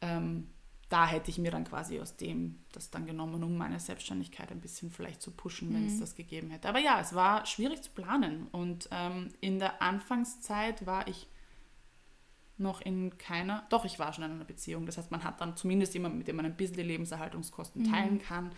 ähm, 0.00 0.48
da 0.88 1.06
hätte 1.06 1.30
ich 1.30 1.38
mir 1.38 1.50
dann 1.50 1.64
quasi 1.64 2.00
aus 2.00 2.16
dem 2.16 2.60
das 2.72 2.90
dann 2.90 3.06
genommen, 3.06 3.42
um 3.44 3.56
meine 3.56 3.78
Selbstständigkeit 3.78 4.50
ein 4.50 4.60
bisschen 4.60 4.90
vielleicht 4.90 5.20
zu 5.20 5.30
pushen, 5.30 5.72
wenn 5.74 5.82
mhm. 5.82 5.88
es 5.88 6.00
das 6.00 6.14
gegeben 6.14 6.50
hätte. 6.50 6.68
Aber 6.68 6.78
ja, 6.78 6.98
es 7.00 7.14
war 7.14 7.44
schwierig 7.46 7.82
zu 7.82 7.90
planen 7.90 8.48
und 8.52 8.88
ähm, 8.90 9.32
in 9.40 9.58
der 9.58 9.82
Anfangszeit 9.82 10.86
war 10.86 11.06
ich 11.06 11.26
noch 12.56 12.80
in 12.80 13.16
keiner, 13.18 13.66
doch 13.70 13.84
ich 13.84 13.98
war 13.98 14.12
schon 14.12 14.24
in 14.24 14.32
einer 14.32 14.44
Beziehung. 14.44 14.84
Das 14.86 14.98
heißt, 14.98 15.10
man 15.10 15.22
hat 15.22 15.40
dann 15.40 15.56
zumindest 15.56 15.94
jemanden, 15.94 16.18
mit 16.18 16.26
dem 16.26 16.36
man 16.36 16.46
ein 16.46 16.56
bisschen 16.56 16.76
die 16.76 16.82
Lebenserhaltungskosten 16.82 17.82
mhm. 17.82 17.92
teilen 17.92 18.18
kann. 18.18 18.50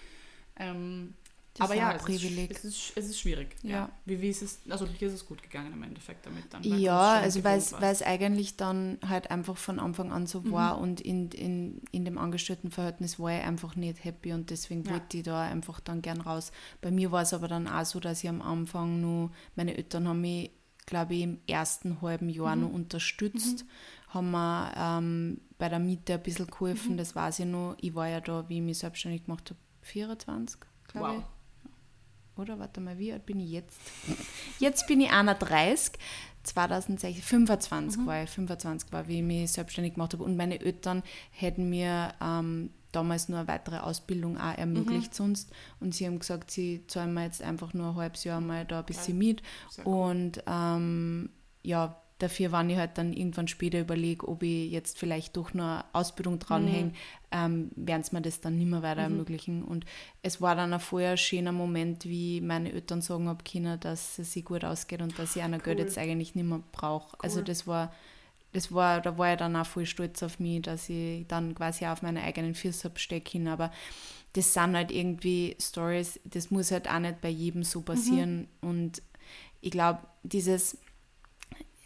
Ähm, 0.57 1.14
das 1.54 1.69
aber 1.69 1.75
ja, 1.75 1.92
es 1.92 2.02
Privileg. 2.02 2.52
Ist, 2.52 2.64
es, 2.64 2.64
ist, 2.64 2.92
es 2.95 3.07
ist 3.07 3.21
schwierig. 3.21 3.57
Ja. 3.62 3.71
ja. 3.71 3.90
Wie, 4.04 4.21
wie 4.21 4.28
ist 4.28 4.42
es, 4.42 4.61
also 4.69 4.87
hier 4.87 5.09
ist 5.09 5.14
es 5.14 5.26
gut 5.26 5.42
gegangen 5.42 5.73
im 5.73 5.83
Endeffekt 5.83 6.25
damit 6.25 6.45
dann. 6.50 6.62
Ja, 6.62 7.14
also 7.14 7.42
weil 7.42 7.59
es 7.59 8.02
eigentlich 8.02 8.57
dann 8.57 8.99
halt 9.07 9.30
einfach 9.30 9.57
von 9.57 9.80
Anfang 9.80 10.12
an 10.12 10.26
so 10.26 10.40
mhm. 10.40 10.52
war 10.52 10.78
und 10.78 11.00
in, 11.00 11.30
in, 11.33 11.83
in 11.90 12.04
dem 12.04 12.19
Angestelltenverhältnis 12.19 13.19
war 13.19 13.37
ich 13.37 13.45
einfach 13.45 13.75
nicht 13.75 14.04
happy 14.04 14.33
und 14.33 14.50
deswegen 14.50 14.85
ja. 14.85 14.92
wollte 14.92 15.16
ich 15.19 15.25
da 15.25 15.42
einfach 15.42 15.80
dann 15.80 16.02
gern 16.02 16.21
raus. 16.21 16.52
Bei 16.80 16.92
mir 16.92 17.11
war 17.11 17.23
es 17.23 17.35
aber 17.35 17.49
dann 17.49 17.66
auch 17.66 17.85
so, 17.85 17.99
dass 17.99 18.23
ich 18.23 18.28
am 18.28 18.42
Anfang 18.42 19.00
nur, 19.00 19.33
meine 19.57 19.76
Eltern 19.76 20.07
haben 20.07 20.21
mich, 20.21 20.52
glaube 20.87 21.14
ich, 21.14 21.23
im 21.23 21.40
ersten 21.49 22.00
halben 22.00 22.28
Jahr 22.28 22.54
mhm. 22.54 22.62
noch 22.62 22.73
unterstützt, 22.73 23.64
mhm. 23.64 24.14
haben 24.14 24.30
mir 24.30 24.73
ähm, 24.76 25.40
bei 25.59 25.69
der 25.69 25.80
Miete 25.80 26.14
ein 26.14 26.23
bisschen 26.23 26.47
geholfen, 26.47 26.92
mhm. 26.92 26.97
das 26.97 27.16
weiß 27.16 27.40
ich 27.40 27.47
noch. 27.47 27.76
Ich 27.80 27.95
war 27.97 28.09
ja 28.09 28.21
da, 28.21 28.49
wie 28.49 28.59
ich 28.59 28.62
mich 28.62 28.78
selbstständig 28.78 29.25
gemacht 29.25 29.50
habe, 29.50 29.59
24, 29.83 30.61
glaube 30.87 31.09
wow. 31.09 31.19
ich 31.19 31.39
oder? 32.40 32.59
Warte 32.59 32.80
mal, 32.80 32.99
wie 32.99 33.12
alt 33.12 33.26
bin 33.26 33.40
ich 33.40 33.50
jetzt? 33.50 33.78
Jetzt 34.59 34.87
bin 34.87 35.00
ich 35.00 35.11
31. 35.11 35.92
2016, 36.42 37.23
25 37.23 38.00
mhm. 38.00 38.06
war 38.06 38.23
ich, 38.23 38.30
25 38.30 38.92
war, 38.92 39.06
wie 39.09 39.18
ich 39.18 39.23
mich 39.23 39.52
selbstständig 39.52 39.94
gemacht 39.94 40.12
habe. 40.14 40.25
Und 40.25 40.37
meine 40.37 40.61
Eltern 40.61 41.02
hätten 41.30 41.68
mir 41.68 42.14
ähm, 42.20 42.70
damals 42.92 43.28
nur 43.28 43.38
eine 43.38 43.49
weitere 43.49 43.78
Ausbildung 43.78 44.38
auch 44.38 44.56
ermöglicht 44.56 45.12
mhm. 45.12 45.16
sonst. 45.16 45.50
Und 45.80 45.94
sie 45.94 46.06
haben 46.06 46.18
gesagt, 46.18 46.50
sie 46.50 46.87
zahlen 46.87 47.14
mir 47.14 47.25
jetzt 47.25 47.42
einfach 47.42 47.75
nur 47.75 47.90
ein 47.90 47.97
halbes 47.97 48.25
Jahr 48.25 48.40
mal 48.40 48.64
da 48.64 48.80
ein 48.80 48.87
bisschen 48.87 49.18
mit. 49.18 49.42
Und 49.85 50.42
ähm, 50.47 51.30
ja, 51.62 52.00
Dafür, 52.20 52.52
wenn 52.52 52.70
ich 52.70 52.76
halt 52.76 52.98
dann 52.98 53.12
irgendwann 53.12 53.48
später 53.48 53.80
überlege, 53.80 54.28
ob 54.28 54.42
ich 54.42 54.70
jetzt 54.70 54.98
vielleicht 54.98 55.36
doch 55.36 55.54
noch 55.54 55.64
eine 55.64 55.84
Ausbildung 55.94 56.38
dranhänge, 56.38 56.90
mhm. 56.90 56.94
ähm, 57.32 57.70
werden 57.74 58.02
sie 58.02 58.14
mir 58.14 58.22
das 58.22 58.40
dann 58.40 58.58
nicht 58.58 58.68
mehr 58.68 58.82
weiter 58.82 59.08
mhm. 59.08 59.14
ermöglichen. 59.14 59.64
Und 59.64 59.86
es 60.22 60.40
war 60.40 60.54
dann 60.54 60.72
auch 60.74 60.80
vorher 60.80 61.12
ein 61.12 61.16
schöner 61.16 61.52
Moment, 61.52 62.04
wie 62.04 62.40
meine 62.42 62.72
Eltern 62.72 63.00
sagen 63.00 63.26
habe 63.26 63.42
können, 63.42 63.80
dass 63.80 64.18
es 64.18 64.34
sich 64.34 64.44
gut 64.44 64.64
ausgeht 64.64 65.00
und 65.00 65.18
dass 65.18 65.34
ich 65.34 65.42
einer 65.42 65.56
cool. 65.56 65.62
Geld 65.62 65.78
jetzt 65.78 65.98
eigentlich 65.98 66.34
nicht 66.34 66.46
mehr 66.46 66.60
brauche. 66.72 67.16
Also 67.20 67.38
cool. 67.38 67.40
Also 67.40 67.42
das 67.42 67.66
war, 67.66 67.94
das 68.52 68.72
war, 68.72 69.00
da 69.00 69.16
war 69.16 69.32
ich 69.32 69.38
dann 69.38 69.56
auch 69.56 69.66
voll 69.66 69.86
stolz 69.86 70.22
auf 70.22 70.38
mich, 70.40 70.62
dass 70.62 70.88
ich 70.90 71.26
dann 71.26 71.54
quasi 71.54 71.86
auf 71.86 72.02
meine 72.02 72.22
eigenen 72.22 72.54
Füße 72.54 72.90
stecken 72.96 73.48
Aber 73.48 73.70
das 74.34 74.52
sind 74.52 74.76
halt 74.76 74.90
irgendwie 74.90 75.56
Stories, 75.58 76.20
das 76.24 76.50
muss 76.50 76.70
halt 76.70 76.88
auch 76.88 76.98
nicht 76.98 77.20
bei 77.20 77.30
jedem 77.30 77.64
so 77.64 77.80
passieren. 77.80 78.48
Mhm. 78.60 78.68
Und 78.68 79.02
ich 79.60 79.70
glaube, 79.70 80.00
dieses 80.22 80.78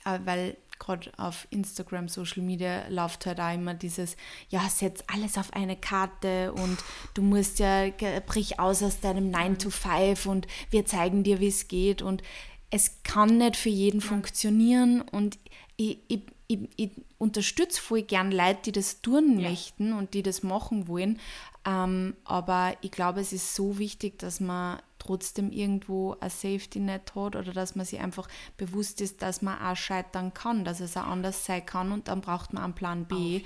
weil 0.05 0.57
gerade 0.79 1.11
auf 1.17 1.47
Instagram, 1.51 2.09
Social 2.09 2.43
Media 2.43 2.87
läuft 2.89 3.27
halt 3.27 3.41
auch 3.41 3.55
immer 3.55 3.75
dieses, 3.75 4.17
ja, 4.49 4.61
setz 4.69 5.03
alles 5.13 5.39
auf 5.39 5.53
eine 5.53 5.77
Karte 5.77 6.53
und 6.53 6.79
du 7.15 7.23
musst 7.23 7.59
ja, 7.59 7.89
brich 8.27 8.59
aus 8.59 8.83
aus 8.83 9.01
deinem 9.01 9.31
9 9.31 9.59
to 9.59 9.71
5 9.71 10.27
und 10.27 10.47
wir 10.71 10.85
zeigen 10.87 11.23
dir, 11.23 11.41
wie 11.41 11.49
es 11.49 11.69
geht. 11.69 12.03
Und 12.03 12.23
es 12.71 13.03
kann 13.03 13.39
nicht 13.39 13.57
für 13.57 13.69
jeden 13.69 14.01
funktionieren 14.01 15.01
und 15.01 15.39
ich, 15.77 15.99
ich, 16.09 16.23
ich, 16.47 16.59
ich 16.77 16.91
unterstütze 17.19 17.81
voll 17.81 18.03
gern 18.03 18.31
Leute, 18.31 18.61
die 18.67 18.73
das 18.73 19.01
tun 19.01 19.39
ja. 19.39 19.51
möchten 19.51 19.93
und 19.93 20.15
die 20.15 20.23
das 20.23 20.43
machen 20.43 20.89
wollen, 20.89 21.19
ähm, 21.67 22.15
aber 22.25 22.75
ich 22.83 22.91
glaube, 22.91 23.21
es 23.21 23.33
ist 23.33 23.55
so 23.55 23.79
wichtig, 23.79 24.19
dass 24.19 24.41
man 24.41 24.81
trotzdem 24.99 25.51
irgendwo 25.51 26.17
ein 26.21 26.31
Safety 26.31 26.81
Net 26.81 27.15
hat 27.15 27.37
oder 27.37 27.53
dass 27.53 27.75
man 27.75 27.85
sich 27.85 28.01
einfach 28.01 28.27
bewusst 28.57 29.01
ist, 29.01 29.21
dass 29.23 29.43
man 29.43 29.61
auch 29.61 29.77
scheitern 29.77 30.33
kann, 30.33 30.65
dass 30.65 30.81
es 30.81 30.97
auch 30.97 31.07
anders 31.07 31.45
sein 31.45 31.65
kann 31.65 31.93
und 31.93 32.09
dann 32.09 32.21
braucht 32.21 32.53
man 32.53 32.65
einen 32.65 32.75
Plan 32.75 33.05
B. 33.05 33.43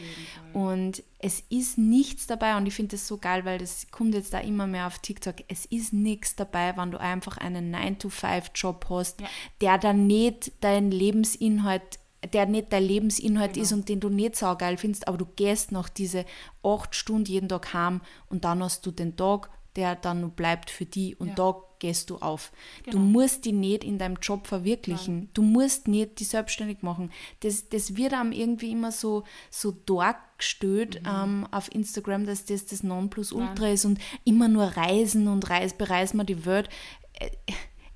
Und 0.52 1.02
es 1.18 1.42
ist 1.48 1.78
nichts 1.78 2.26
dabei 2.26 2.56
und 2.56 2.66
ich 2.66 2.74
finde 2.74 2.96
das 2.96 3.08
so 3.08 3.18
geil, 3.18 3.44
weil 3.44 3.58
das 3.58 3.88
kommt 3.90 4.14
jetzt 4.14 4.34
da 4.34 4.38
immer 4.38 4.66
mehr 4.66 4.86
auf 4.86 4.98
TikTok. 4.98 5.36
Es 5.48 5.66
ist 5.66 5.92
nichts 5.92 6.36
dabei, 6.36 6.76
wenn 6.76 6.92
du 6.92 7.00
einfach 7.00 7.38
einen 7.38 7.74
9-to-5-Job 7.74 8.86
hast, 8.88 9.20
ja. 9.20 9.26
der 9.60 9.78
dann 9.78 10.06
nicht 10.06 10.52
dein 10.60 10.90
Lebensinhalt 10.90 11.98
der 12.32 12.46
nicht 12.46 12.72
dein 12.72 12.82
Lebensinhalt 12.82 13.54
genau. 13.54 13.64
ist 13.64 13.72
und 13.72 13.88
den 13.88 14.00
du 14.00 14.08
nicht 14.08 14.36
so 14.36 14.54
geil 14.56 14.76
findest, 14.76 15.06
aber 15.06 15.18
du 15.18 15.26
gehst 15.26 15.72
nach 15.72 15.88
diese 15.88 16.24
acht 16.62 16.94
Stunden 16.94 17.26
jeden 17.26 17.48
Tag 17.48 17.72
heim 17.72 18.00
und 18.28 18.44
dann 18.44 18.62
hast 18.62 18.84
du 18.86 18.90
den 18.90 19.16
Tag, 19.16 19.50
der 19.76 19.94
dann 19.94 20.22
nur 20.22 20.30
bleibt 20.30 20.70
für 20.70 20.86
die 20.86 21.14
und 21.14 21.28
ja. 21.28 21.34
da 21.34 21.62
gehst 21.78 22.10
du 22.10 22.16
auf. 22.16 22.50
Genau. 22.82 22.96
Du 22.96 23.02
musst 23.04 23.44
die 23.44 23.52
nicht 23.52 23.84
in 23.84 23.98
deinem 23.98 24.16
Job 24.20 24.48
verwirklichen. 24.48 25.18
Nein. 25.18 25.28
Du 25.34 25.42
musst 25.42 25.86
nicht 25.86 26.18
die 26.18 26.24
selbstständig 26.24 26.82
machen. 26.82 27.12
Das, 27.40 27.68
das 27.68 27.96
wird 27.96 28.14
einem 28.14 28.32
irgendwie 28.32 28.72
immer 28.72 28.90
so, 28.90 29.22
so 29.50 29.70
dargestellt 29.70 31.00
mhm. 31.02 31.08
ähm, 31.08 31.48
auf 31.52 31.72
Instagram, 31.72 32.26
dass 32.26 32.44
das 32.44 32.66
das 32.66 32.82
Nonplusultra 32.82 33.64
Nein. 33.66 33.74
ist 33.74 33.84
und 33.84 34.00
immer 34.24 34.48
nur 34.48 34.64
reisen 34.64 35.28
und 35.28 35.48
reis, 35.48 35.74
bereisen 35.74 36.16
wir 36.16 36.24
die 36.24 36.44
Welt. 36.44 36.68
Äh, 37.12 37.30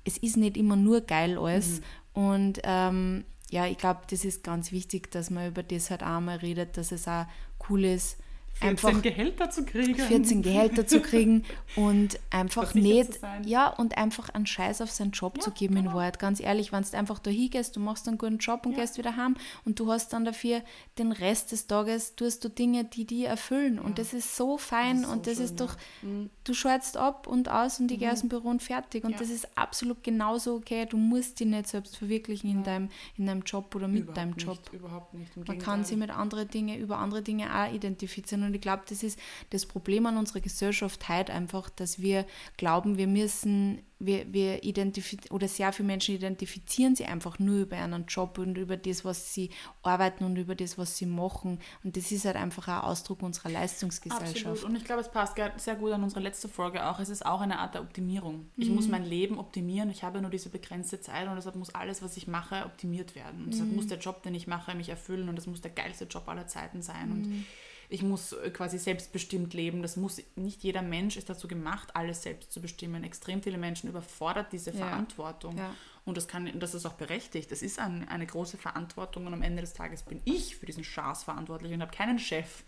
es 0.05 0.17
ist 0.17 0.37
nicht 0.37 0.57
immer 0.57 0.77
nur 0.77 1.01
geil 1.01 1.37
alles. 1.37 1.81
Mhm. 1.81 1.83
Und 2.13 2.59
ähm, 2.63 3.25
ja, 3.53 3.67
ich 3.67 3.77
glaube, 3.77 4.01
das 4.09 4.25
ist 4.25 4.43
ganz 4.43 4.71
wichtig, 4.71 5.11
dass 5.11 5.29
man 5.29 5.47
über 5.47 5.61
das 5.61 5.91
halt 5.91 6.01
auch 6.01 6.19
mal 6.19 6.37
redet, 6.37 6.75
dass 6.75 6.91
es 6.91 7.07
auch 7.07 7.27
cool 7.69 7.85
ist, 7.85 8.17
14 8.53 8.69
einfach 8.69 9.01
Gehälter 9.01 9.49
zu 9.49 9.65
kriegen. 9.65 9.95
14 9.95 10.41
Gehälter 10.41 10.87
zu 10.87 11.01
kriegen 11.01 11.43
und 11.75 12.19
einfach 12.29 12.73
nicht, 12.73 13.19
ja, 13.45 13.67
und 13.67 13.97
einfach 13.97 14.29
einen 14.29 14.45
Scheiß 14.45 14.81
auf 14.81 14.91
seinen 14.91 15.11
Job 15.11 15.37
ja, 15.37 15.43
zu 15.43 15.51
geben 15.51 15.75
genau. 15.75 15.89
in 15.89 15.95
Wahrheit. 15.95 16.19
Ganz 16.19 16.39
ehrlich, 16.39 16.71
wenn 16.71 16.83
du 16.83 16.97
einfach 16.97 17.19
da 17.19 17.31
hingehst, 17.31 17.75
du 17.75 17.79
machst 17.79 18.07
einen 18.07 18.17
guten 18.17 18.37
Job 18.37 18.65
und 18.65 18.73
ja. 18.73 18.79
gehst 18.79 18.97
wieder 18.97 19.17
heim 19.17 19.35
und 19.65 19.79
du 19.79 19.91
hast 19.91 20.13
dann 20.13 20.23
dafür 20.23 20.61
den 20.97 21.11
Rest 21.11 21.51
des 21.51 21.67
Tages, 21.67 22.15
tust 22.15 22.43
du 22.43 22.49
Dinge, 22.49 22.85
die 22.85 23.05
die 23.05 23.25
erfüllen 23.25 23.79
und 23.79 23.97
das 23.97 24.13
ist 24.13 24.35
so 24.35 24.57
fein 24.57 25.01
das 25.01 25.05
ist 25.05 25.13
und 25.13 25.27
das 25.27 25.35
schön, 25.35 25.45
ist 25.45 25.59
doch, 25.59 25.75
mhm. 26.01 26.29
du 26.43 26.53
schaltest 26.53 26.97
ab 26.97 27.27
und 27.27 27.49
aus 27.49 27.79
und 27.79 27.91
ich 27.91 27.97
mhm. 27.97 28.01
gehe 28.01 28.11
aus 28.11 28.19
dem 28.19 28.29
Büro 28.29 28.49
und 28.49 28.61
fertig 28.61 29.03
und 29.03 29.19
das 29.19 29.29
ist 29.29 29.57
absolut 29.57 30.03
genauso 30.03 30.55
okay. 30.55 30.85
Du 30.85 30.97
musst 30.97 31.39
dich 31.39 31.47
nicht 31.47 31.67
selbst 31.67 31.97
verwirklichen 31.97 32.49
in, 32.49 32.63
deinem, 32.63 32.89
in 33.17 33.25
deinem 33.25 33.41
Job 33.41 33.73
oder 33.75 33.87
mit 33.87 34.03
überhaupt 34.03 34.17
deinem 34.17 34.35
Job. 34.35 34.59
Nicht, 34.59 34.73
überhaupt 34.73 35.13
nicht. 35.13 35.47
Man 35.47 35.57
kann 35.59 35.83
sich 35.83 35.97
mit 35.97 36.09
anderen 36.09 36.47
Dingen, 36.47 36.79
über 36.79 36.97
andere 36.99 37.21
Dinge 37.21 37.47
auch 37.53 37.73
identifizieren 37.73 38.42
und 38.43 38.53
ich 38.53 38.61
glaube, 38.61 38.83
das 38.87 39.03
ist 39.03 39.19
das 39.49 39.65
Problem 39.65 40.05
an 40.05 40.17
unserer 40.17 40.41
Gesellschaft 40.41 41.09
heute 41.09 41.33
einfach, 41.33 41.69
dass 41.69 42.01
wir 42.01 42.25
glauben, 42.57 42.97
wir 42.97 43.07
müssen, 43.07 43.81
wir, 43.99 44.31
wir 44.33 44.63
identifizieren, 44.63 45.35
oder 45.35 45.47
sehr 45.47 45.71
viele 45.71 45.87
Menschen 45.87 46.15
identifizieren 46.15 46.95
sich 46.95 47.07
einfach 47.07 47.39
nur 47.39 47.61
über 47.61 47.77
einen 47.77 48.05
Job 48.05 48.37
und 48.37 48.57
über 48.57 48.77
das, 48.77 49.05
was 49.05 49.33
sie 49.33 49.49
arbeiten 49.81 50.23
und 50.23 50.35
über 50.37 50.55
das, 50.55 50.77
was 50.77 50.97
sie 50.97 51.05
machen. 51.05 51.59
Und 51.83 51.95
das 51.95 52.11
ist 52.11 52.25
halt 52.25 52.35
einfach 52.35 52.67
ein 52.67 52.81
Ausdruck 52.81 53.21
unserer 53.21 53.49
Leistungsgesellschaft. 53.49 54.45
Absolut. 54.45 54.63
Und 54.63 54.75
ich 54.75 54.83
glaube, 54.83 55.01
es 55.01 55.09
passt 55.09 55.35
sehr 55.57 55.75
gut 55.75 55.91
an 55.91 56.03
unsere 56.03 56.21
letzte 56.21 56.49
Folge 56.49 56.85
auch. 56.85 56.99
Es 56.99 57.09
ist 57.09 57.25
auch 57.25 57.41
eine 57.41 57.59
Art 57.59 57.75
der 57.75 57.81
Optimierung. 57.81 58.49
Ich 58.57 58.69
mhm. 58.69 58.75
muss 58.75 58.87
mein 58.87 59.05
Leben 59.05 59.39
optimieren. 59.39 59.89
Ich 59.89 60.03
habe 60.03 60.21
nur 60.21 60.31
diese 60.31 60.49
begrenzte 60.49 60.99
Zeit 60.99 61.27
und 61.27 61.35
deshalb 61.35 61.55
muss 61.55 61.73
alles, 61.73 62.01
was 62.01 62.17
ich 62.17 62.27
mache, 62.27 62.65
optimiert 62.65 63.15
werden. 63.15 63.45
Und 63.45 63.53
deshalb 63.53 63.69
mhm. 63.69 63.75
muss 63.77 63.87
der 63.87 63.99
Job, 63.99 64.21
den 64.23 64.35
ich 64.35 64.47
mache, 64.47 64.75
mich 64.75 64.89
erfüllen 64.89 65.29
und 65.29 65.35
das 65.35 65.47
muss 65.47 65.61
der 65.61 65.71
geilste 65.71 66.05
Job 66.05 66.27
aller 66.27 66.47
Zeiten 66.47 66.81
sein. 66.81 67.09
Mhm. 67.09 67.13
Und 67.13 67.45
ich 67.89 68.01
muss 68.01 68.33
äh, 68.33 68.49
quasi 68.49 68.77
selbstbestimmt 68.77 69.53
leben. 69.53 69.81
Das 69.81 69.95
muss 69.95 70.21
nicht 70.35 70.63
jeder 70.63 70.81
Mensch 70.81 71.17
ist 71.17 71.29
dazu 71.29 71.47
gemacht, 71.47 71.95
alles 71.95 72.23
selbst 72.23 72.51
zu 72.51 72.61
bestimmen. 72.61 73.03
Extrem 73.03 73.41
viele 73.41 73.57
Menschen 73.57 73.89
überfordert 73.89 74.51
diese 74.51 74.71
ja. 74.71 74.77
Verantwortung. 74.77 75.57
Ja. 75.57 75.73
Und 76.05 76.17
das, 76.17 76.27
kann, 76.27 76.49
das 76.59 76.73
ist 76.73 76.85
auch 76.85 76.93
berechtigt. 76.93 77.51
Das 77.51 77.61
ist 77.61 77.79
ein, 77.79 78.07
eine 78.09 78.25
große 78.25 78.57
Verantwortung 78.57 79.27
und 79.27 79.33
am 79.33 79.41
Ende 79.41 79.61
des 79.61 79.73
Tages 79.73 80.03
bin 80.03 80.21
ich 80.25 80.57
für 80.57 80.65
diesen 80.65 80.83
Schaß 80.83 81.23
verantwortlich 81.23 81.73
und 81.73 81.81
habe 81.81 81.95
keinen 81.95 82.19
Chef, 82.19 82.63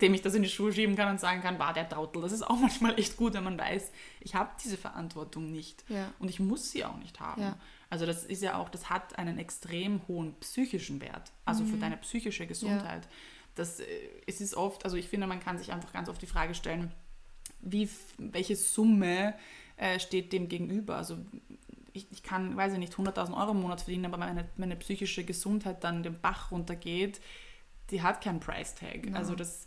dem 0.00 0.14
ich 0.14 0.22
das 0.22 0.34
in 0.34 0.42
die 0.42 0.48
Schuhe 0.48 0.72
schieben 0.72 0.94
kann 0.94 1.10
und 1.10 1.18
sagen 1.18 1.40
kann, 1.40 1.58
war 1.58 1.72
der 1.72 1.88
Trautel. 1.88 2.22
Das 2.22 2.32
ist 2.32 2.42
auch 2.42 2.56
manchmal 2.60 2.98
echt 2.98 3.16
gut, 3.16 3.34
wenn 3.34 3.44
man 3.44 3.58
weiß, 3.58 3.90
ich 4.20 4.34
habe 4.34 4.50
diese 4.62 4.76
Verantwortung 4.76 5.50
nicht 5.50 5.84
ja. 5.88 6.12
und 6.18 6.28
ich 6.28 6.38
muss 6.38 6.70
sie 6.70 6.84
auch 6.84 6.98
nicht 6.98 7.18
haben. 7.20 7.54
Also 7.90 8.04
das 8.04 8.24
ist 8.24 8.42
ja 8.42 8.58
auch, 8.58 8.68
das 8.68 8.90
hat 8.90 9.18
einen 9.18 9.38
extrem 9.38 10.06
hohen 10.08 10.34
psychischen 10.40 11.00
Wert, 11.00 11.32
also 11.46 11.64
mhm. 11.64 11.68
für 11.68 11.76
deine 11.78 11.96
psychische 11.96 12.46
Gesundheit 12.46 13.08
das, 13.58 13.80
äh, 13.80 13.84
es 14.26 14.40
ist 14.40 14.54
oft, 14.54 14.84
also 14.84 14.96
ich 14.96 15.08
finde, 15.08 15.26
man 15.26 15.40
kann 15.40 15.58
sich 15.58 15.72
einfach 15.72 15.92
ganz 15.92 16.08
oft 16.08 16.20
die 16.22 16.26
Frage 16.26 16.54
stellen, 16.54 16.92
wie, 17.60 17.88
welche 18.18 18.56
Summe 18.56 19.34
äh, 19.76 19.98
steht 19.98 20.32
dem 20.32 20.48
gegenüber? 20.48 20.96
Also 20.96 21.18
ich, 21.92 22.06
ich 22.10 22.22
kann, 22.22 22.56
weiß 22.56 22.72
ich 22.74 22.78
nicht, 22.78 22.94
100.000 22.94 23.36
Euro 23.36 23.52
im 23.52 23.60
Monat 23.60 23.80
verdienen, 23.80 24.06
aber 24.06 24.16
meine, 24.16 24.48
meine 24.56 24.76
psychische 24.76 25.24
Gesundheit 25.24 25.82
dann 25.84 26.02
den 26.02 26.20
Bach 26.20 26.50
runtergeht, 26.50 27.20
die 27.90 28.02
hat 28.02 28.22
keinen 28.22 28.40
Price-Tag. 28.40 29.06
Ja. 29.06 29.14
Also 29.14 29.34
das, 29.34 29.66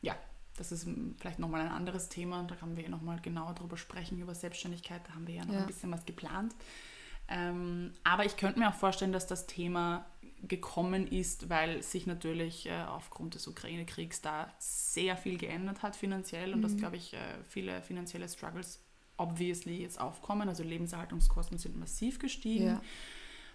ja, 0.00 0.16
das 0.56 0.72
ist 0.72 0.88
vielleicht 1.18 1.38
nochmal 1.38 1.62
ein 1.62 1.72
anderes 1.72 2.08
Thema. 2.08 2.44
Da 2.44 2.54
können 2.54 2.76
wir 2.76 2.88
nochmal 2.88 3.20
genauer 3.20 3.54
drüber 3.54 3.76
sprechen, 3.76 4.18
über 4.18 4.34
Selbstständigkeit. 4.34 5.02
Da 5.06 5.14
haben 5.14 5.26
wir 5.26 5.34
ja 5.34 5.44
noch 5.44 5.54
ja. 5.54 5.60
ein 5.60 5.66
bisschen 5.66 5.90
was 5.90 6.04
geplant. 6.06 6.54
Ähm, 7.28 7.92
aber 8.04 8.24
ich 8.24 8.36
könnte 8.36 8.58
mir 8.58 8.68
auch 8.68 8.74
vorstellen, 8.74 9.12
dass 9.12 9.26
das 9.26 9.46
Thema 9.46 10.06
gekommen 10.48 11.06
ist, 11.06 11.48
weil 11.48 11.82
sich 11.82 12.06
natürlich 12.06 12.66
äh, 12.66 12.82
aufgrund 12.82 13.34
des 13.34 13.46
Ukraine-Kriegs 13.46 14.20
da 14.22 14.52
sehr 14.58 15.16
viel 15.16 15.38
geändert 15.38 15.82
hat 15.82 15.94
finanziell 15.96 16.52
und 16.52 16.58
mhm. 16.58 16.62
dass, 16.62 16.76
glaube 16.76 16.96
ich, 16.96 17.14
äh, 17.14 17.18
viele 17.48 17.82
finanzielle 17.82 18.28
Struggles 18.28 18.80
obviously 19.16 19.82
jetzt 19.82 20.00
aufkommen. 20.00 20.48
Also 20.48 20.62
Lebenserhaltungskosten 20.62 21.58
sind 21.58 21.76
massiv 21.78 22.18
gestiegen. 22.18 22.66
Ja. 22.66 22.82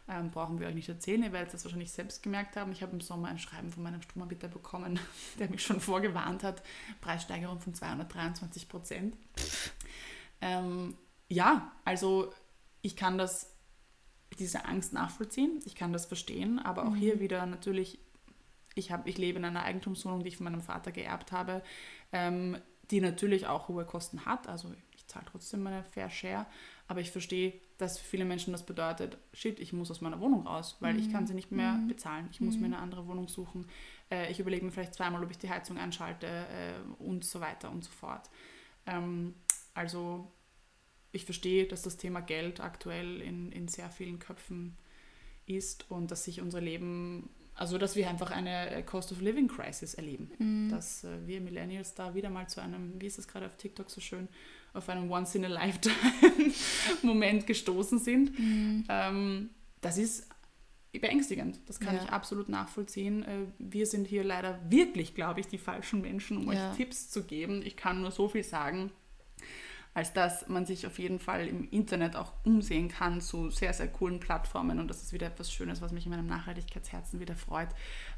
Ähm, 0.10 0.32
brauchen 0.32 0.60
wir 0.60 0.68
euch 0.68 0.76
nicht 0.76 0.88
erzählen, 0.88 1.22
ihr 1.22 1.34
werdet 1.34 1.54
das 1.54 1.66
wahrscheinlich 1.66 1.92
selbst 1.92 2.24
gemerkt 2.24 2.56
haben. 2.56 2.72
Ich 2.72 2.82
habe 2.82 2.94
im 2.94 3.02
Sommer 3.02 3.28
ein 3.28 3.40
Schreiben 3.40 3.70
von 3.72 3.84
meinem 3.84 4.02
Stromanbieter 4.02 4.48
bekommen, 4.48 5.00
der 5.40 5.50
mich 5.50 5.64
schon 5.64 5.82
vorgewarnt 5.82 6.44
hat, 6.44 6.64
Preissteigerung 7.02 7.60
von 7.60 7.74
223 7.74 8.70
Prozent. 8.70 9.18
Ähm, 10.40 10.96
ja, 11.28 11.74
also 11.84 12.32
ich 12.82 12.96
kann 12.96 13.18
das 13.18 13.57
diese 14.40 14.66
Angst 14.66 14.94
nachvollziehen. 14.94 15.60
Ich 15.66 15.76
kann 15.76 15.94
das 15.94 16.06
verstehen, 16.06 16.60
aber 16.60 16.84
auch 16.86 16.92
mhm. 16.92 16.96
hier 16.96 17.20
wieder 17.20 17.46
natürlich, 17.46 18.00
ich, 18.76 18.92
hab, 18.92 19.08
ich 19.08 19.18
lebe 19.18 19.40
in 19.40 19.46
einer 19.46 19.64
Eigentumswohnung, 19.64 20.22
die 20.22 20.30
ich 20.30 20.38
von 20.38 20.46
meinem 20.46 20.62
Vater 20.62 20.92
geerbt 20.92 21.32
habe, 21.32 21.64
ähm, 22.12 22.58
die 22.92 23.02
natürlich 23.02 23.48
auch 23.48 23.68
hohe 23.68 23.86
Kosten 23.86 24.26
hat. 24.26 24.48
Also 24.48 24.72
ich 24.96 25.08
zahle 25.08 25.26
trotzdem 25.26 25.64
meine 25.64 25.84
Fair 25.84 26.10
Share, 26.10 26.46
aber 26.88 27.02
ich 27.02 27.12
verstehe, 27.12 27.54
dass 27.78 28.00
für 28.00 28.06
viele 28.06 28.26
Menschen 28.26 28.54
das 28.54 28.66
bedeutet, 28.66 29.18
shit, 29.34 29.60
ich 29.60 29.74
muss 29.74 29.92
aus 29.92 30.02
meiner 30.02 30.20
Wohnung 30.20 30.48
raus, 30.48 30.78
weil 30.80 30.94
mhm. 30.94 31.00
ich 31.00 31.12
kann 31.12 31.28
sie 31.28 31.34
nicht 31.34 31.52
mehr 31.52 31.74
mhm. 31.74 31.88
bezahlen. 31.88 32.28
Ich 32.32 32.42
muss 32.42 32.56
mir 32.56 32.68
mhm. 32.68 32.74
eine 32.74 32.82
andere 32.82 33.08
Wohnung 33.08 33.28
suchen. 33.28 33.68
Äh, 34.10 34.32
ich 34.32 34.40
überlege 34.40 34.66
mir 34.66 34.72
vielleicht 34.72 34.96
zweimal, 34.96 35.24
ob 35.24 35.32
ich 35.32 35.38
die 35.38 35.50
Heizung 35.50 35.78
anschalte 35.78 36.28
äh, 36.28 37.04
und 37.04 37.24
so 37.24 37.40
weiter 37.40 37.70
und 37.72 37.84
so 37.84 37.92
fort. 37.92 38.30
Ähm, 38.86 39.36
also 39.74 40.32
ich 41.12 41.26
verstehe, 41.26 41.66
dass 41.66 41.82
das 41.82 41.98
Thema 41.98 42.22
Geld 42.22 42.60
aktuell 42.60 43.22
in, 43.22 43.52
in 43.52 43.68
sehr 43.68 43.90
vielen 43.90 44.20
Köpfen 44.20 44.78
ist 45.46 45.90
und 45.90 46.12
dass 46.12 46.26
sich 46.26 46.42
unser 46.42 46.62
Leben, 46.62 47.30
also 47.56 47.78
dass 47.78 47.96
wir 47.96 48.10
einfach 48.10 48.32
eine 48.32 48.84
Cost 48.86 49.12
of 49.12 49.22
Living 49.22 49.48
Crisis 49.48 49.94
erleben. 49.94 50.32
Mhm. 50.38 50.70
Dass 50.70 51.04
äh, 51.04 51.26
wir 51.26 51.42
Millennials 51.42 51.96
da 51.96 52.14
wieder 52.14 52.30
mal 52.30 52.48
zu 52.48 52.62
einem, 52.62 53.00
wie 53.02 53.08
ist 53.08 53.18
es 53.18 53.28
gerade 53.28 53.46
auf 53.46 53.56
TikTok 53.56 53.90
so 53.90 54.02
schön, 54.02 54.28
auf 54.74 54.90
einen 54.90 55.10
Once 55.10 55.36
in 55.36 55.46
a 55.46 55.48
Lifetime 55.48 55.96
Moment 57.02 57.48
gestoßen 57.48 58.00
sind. 58.00 58.38
Mhm. 58.38 58.84
Ähm, 58.90 59.50
das 59.82 59.98
ist 59.98 60.28
beängstigend. 60.92 61.60
Das 61.68 61.80
kann 61.80 61.96
ja. 61.96 62.04
ich 62.04 62.10
absolut 62.10 62.50
nachvollziehen. 62.50 63.24
Äh, 63.24 63.46
wir 63.60 63.86
sind 63.86 64.08
hier 64.08 64.24
leider 64.24 64.60
wirklich, 64.70 65.16
glaube 65.16 65.40
ich, 65.40 65.48
die 65.48 65.58
falschen 65.58 66.02
Menschen, 66.02 66.38
um 66.38 66.52
ja. 66.52 66.72
euch 66.72 66.78
Tipps 66.78 67.10
zu 67.10 67.24
geben. 67.24 67.62
Ich 67.66 67.78
kann 67.78 68.02
nur 68.02 68.12
so 68.12 68.28
viel 68.28 68.44
sagen 68.44 68.92
als 69.98 70.14
dass 70.14 70.48
man 70.48 70.68
sich 70.68 70.86
auf 70.86 71.00
jeden 71.00 71.18
Fall 71.18 71.48
im 71.48 71.68
Internet 71.72 72.16
auch 72.16 72.32
umsehen 72.44 72.88
kann 72.88 73.20
zu 73.20 73.50
sehr, 73.50 73.74
sehr 73.74 73.88
coolen 73.88 74.20
Plattformen. 74.20 74.78
Und 74.78 74.90
das 74.90 75.02
ist 75.02 75.12
wieder 75.12 75.26
etwas 75.26 75.52
Schönes, 75.52 75.82
was 75.82 75.92
mich 75.92 76.06
in 76.06 76.12
meinem 76.12 76.28
Nachhaltigkeitsherzen 76.28 77.20
wieder 77.20 77.36
freut, 77.36 77.70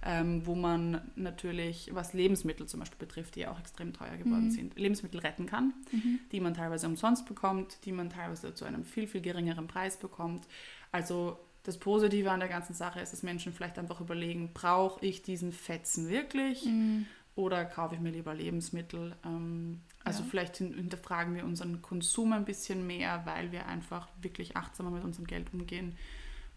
ähm, 0.03 0.45
wo 0.45 0.55
man 0.55 0.99
natürlich, 1.15 1.89
was 1.93 2.11
Lebensmittel 2.11 2.67
zum 2.67 2.81
Beispiel 2.81 2.97
betrifft, 2.97 3.35
die 3.35 3.39
ja 3.39 3.51
auch 3.51 3.59
extrem 3.61 3.93
teuer 3.93 4.17
geworden 4.17 4.47
mhm. 4.47 4.51
sind, 4.51 4.77
Lebensmittel 4.77 5.21
retten 5.21 5.45
kann, 5.45 5.71
mhm. 5.93 6.19
die 6.33 6.41
man 6.41 6.53
teilweise 6.53 6.85
umsonst 6.85 7.25
bekommt, 7.25 7.77
die 7.85 7.93
man 7.93 8.09
teilweise 8.09 8.53
zu 8.53 8.65
einem 8.65 8.83
viel, 8.83 9.07
viel 9.07 9.21
geringeren 9.21 9.67
Preis 9.67 9.95
bekommt. 9.95 10.49
Also 10.91 11.39
das 11.63 11.77
Positive 11.77 12.29
an 12.29 12.41
der 12.41 12.49
ganzen 12.49 12.73
Sache 12.73 12.99
ist, 12.99 13.13
dass 13.13 13.23
Menschen 13.23 13.53
vielleicht 13.53 13.79
einfach 13.79 14.01
überlegen, 14.01 14.51
brauche 14.53 15.05
ich 15.05 15.21
diesen 15.21 15.53
Fetzen 15.53 16.09
wirklich? 16.09 16.65
Mhm 16.65 17.05
oder 17.35 17.65
kaufe 17.65 17.95
ich 17.95 18.01
mir 18.01 18.11
lieber 18.11 18.33
Lebensmittel? 18.33 19.15
Ähm, 19.25 19.81
also 20.03 20.23
ja. 20.23 20.29
vielleicht 20.29 20.57
hinterfragen 20.57 21.35
wir 21.35 21.45
unseren 21.45 21.81
Konsum 21.81 22.33
ein 22.33 22.45
bisschen 22.45 22.85
mehr, 22.85 23.25
weil 23.25 23.51
wir 23.51 23.67
einfach 23.67 24.07
wirklich 24.21 24.57
achtsamer 24.57 24.91
mit 24.91 25.03
unserem 25.03 25.27
Geld 25.27 25.53
umgehen 25.53 25.95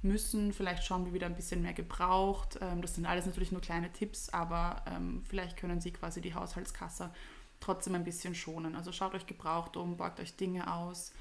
müssen. 0.02 0.52
Vielleicht 0.52 0.84
schauen 0.84 1.04
wir 1.04 1.12
wieder 1.12 1.26
ein 1.26 1.36
bisschen 1.36 1.62
mehr 1.62 1.72
gebraucht. 1.72 2.58
Ähm, 2.60 2.82
das 2.82 2.94
sind 2.94 3.06
alles 3.06 3.26
natürlich 3.26 3.52
nur 3.52 3.60
kleine 3.60 3.92
Tipps, 3.92 4.28
aber 4.28 4.82
ähm, 4.86 5.22
vielleicht 5.28 5.56
können 5.56 5.80
Sie 5.80 5.92
quasi 5.92 6.20
die 6.20 6.34
Haushaltskasse 6.34 7.12
trotzdem 7.60 7.94
ein 7.94 8.04
bisschen 8.04 8.34
schonen. 8.34 8.74
Also 8.74 8.92
schaut 8.92 9.14
euch 9.14 9.26
gebraucht 9.26 9.76
um, 9.76 9.96
borgt 9.96 10.20
euch 10.20 10.36
Dinge 10.36 10.72
aus. 10.72 11.12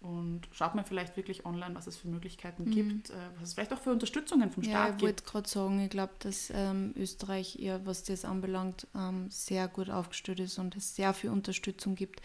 Und 0.00 0.42
schaut 0.52 0.74
mal 0.74 0.84
vielleicht 0.84 1.16
wirklich 1.16 1.46
online, 1.46 1.74
was 1.74 1.86
es 1.86 1.96
für 1.96 2.08
Möglichkeiten 2.08 2.64
mhm. 2.64 2.70
gibt, 2.70 3.10
äh, 3.10 3.14
was 3.40 3.48
es 3.48 3.54
vielleicht 3.54 3.72
auch 3.72 3.80
für 3.80 3.90
Unterstützungen 3.90 4.50
vom 4.50 4.62
Staat 4.62 4.74
gibt. 4.74 4.90
Ja, 4.90 4.96
ich 4.96 5.02
wollte 5.02 5.24
gerade 5.24 5.48
sagen, 5.48 5.80
ich 5.80 5.90
glaube, 5.90 6.12
dass 6.18 6.50
ähm, 6.54 6.92
Österreich 6.96 7.56
ja, 7.56 7.84
was 7.84 8.04
das 8.04 8.24
anbelangt, 8.24 8.86
ähm, 8.94 9.30
sehr 9.30 9.68
gut 9.68 9.90
aufgestellt 9.90 10.40
ist 10.40 10.58
und 10.58 10.76
es 10.76 10.94
sehr 10.94 11.14
viel 11.14 11.30
Unterstützung 11.30 11.94
gibt. 11.94 12.20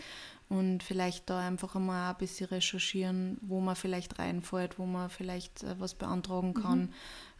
Und 0.49 0.83
vielleicht 0.83 1.29
da 1.29 1.39
einfach 1.39 1.75
einmal 1.75 2.11
ein 2.11 2.17
bisschen 2.17 2.47
recherchieren, 2.47 3.37
wo 3.41 3.61
man 3.61 3.77
vielleicht 3.77 4.19
reinfällt, 4.19 4.77
wo 4.77 4.85
man 4.85 5.09
vielleicht 5.09 5.63
äh, 5.63 5.79
was 5.79 5.93
beantragen 5.93 6.53
kann, 6.53 6.81
mhm. 6.81 6.89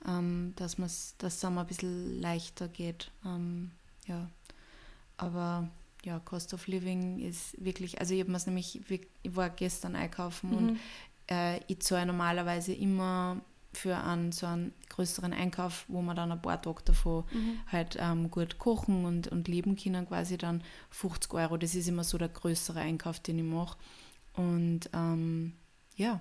ähm, 0.07 0.53
dass 0.55 0.79
es 0.79 1.45
einem 1.45 1.57
ein 1.57 1.67
bisschen 1.67 2.21
leichter 2.21 2.69
geht. 2.69 3.11
Ähm, 3.25 3.71
ja, 4.07 4.29
aber 5.17 5.69
ja, 6.03 6.19
Cost 6.19 6.53
of 6.53 6.67
Living 6.67 7.19
ist 7.19 7.63
wirklich, 7.63 7.99
also 7.99 8.13
ich 8.13 8.21
habe 8.21 8.31
es 8.33 8.45
nämlich, 8.45 8.81
ich 8.89 9.35
war 9.35 9.49
gestern 9.49 9.95
einkaufen 9.95 10.49
mhm. 10.49 10.57
und 10.57 10.79
äh, 11.29 11.59
ich 11.67 11.79
zahle 11.81 12.07
normalerweise 12.07 12.73
immer 12.73 13.41
für 13.73 13.95
einen 13.97 14.31
so 14.31 14.47
einen 14.47 14.73
größeren 14.89 15.33
Einkauf, 15.33 15.85
wo 15.87 16.01
man 16.01 16.15
dann 16.15 16.31
ein 16.31 16.41
paar 16.41 16.61
Tage 16.61 16.83
davon 16.83 17.23
mhm. 17.31 17.59
halt 17.71 17.97
ähm, 17.99 18.29
gut 18.29 18.57
kochen 18.57 19.05
und, 19.05 19.27
und 19.29 19.47
leben 19.47 19.77
können, 19.77 20.07
quasi 20.07 20.37
dann 20.37 20.61
50 20.89 21.33
Euro. 21.33 21.57
Das 21.57 21.73
ist 21.73 21.87
immer 21.87 22.03
so 22.03 22.17
der 22.17 22.29
größere 22.29 22.79
Einkauf, 22.79 23.19
den 23.19 23.39
ich 23.39 23.45
mache. 23.45 23.77
Und 24.33 24.89
ähm, 24.93 25.53
ja, 25.95 26.19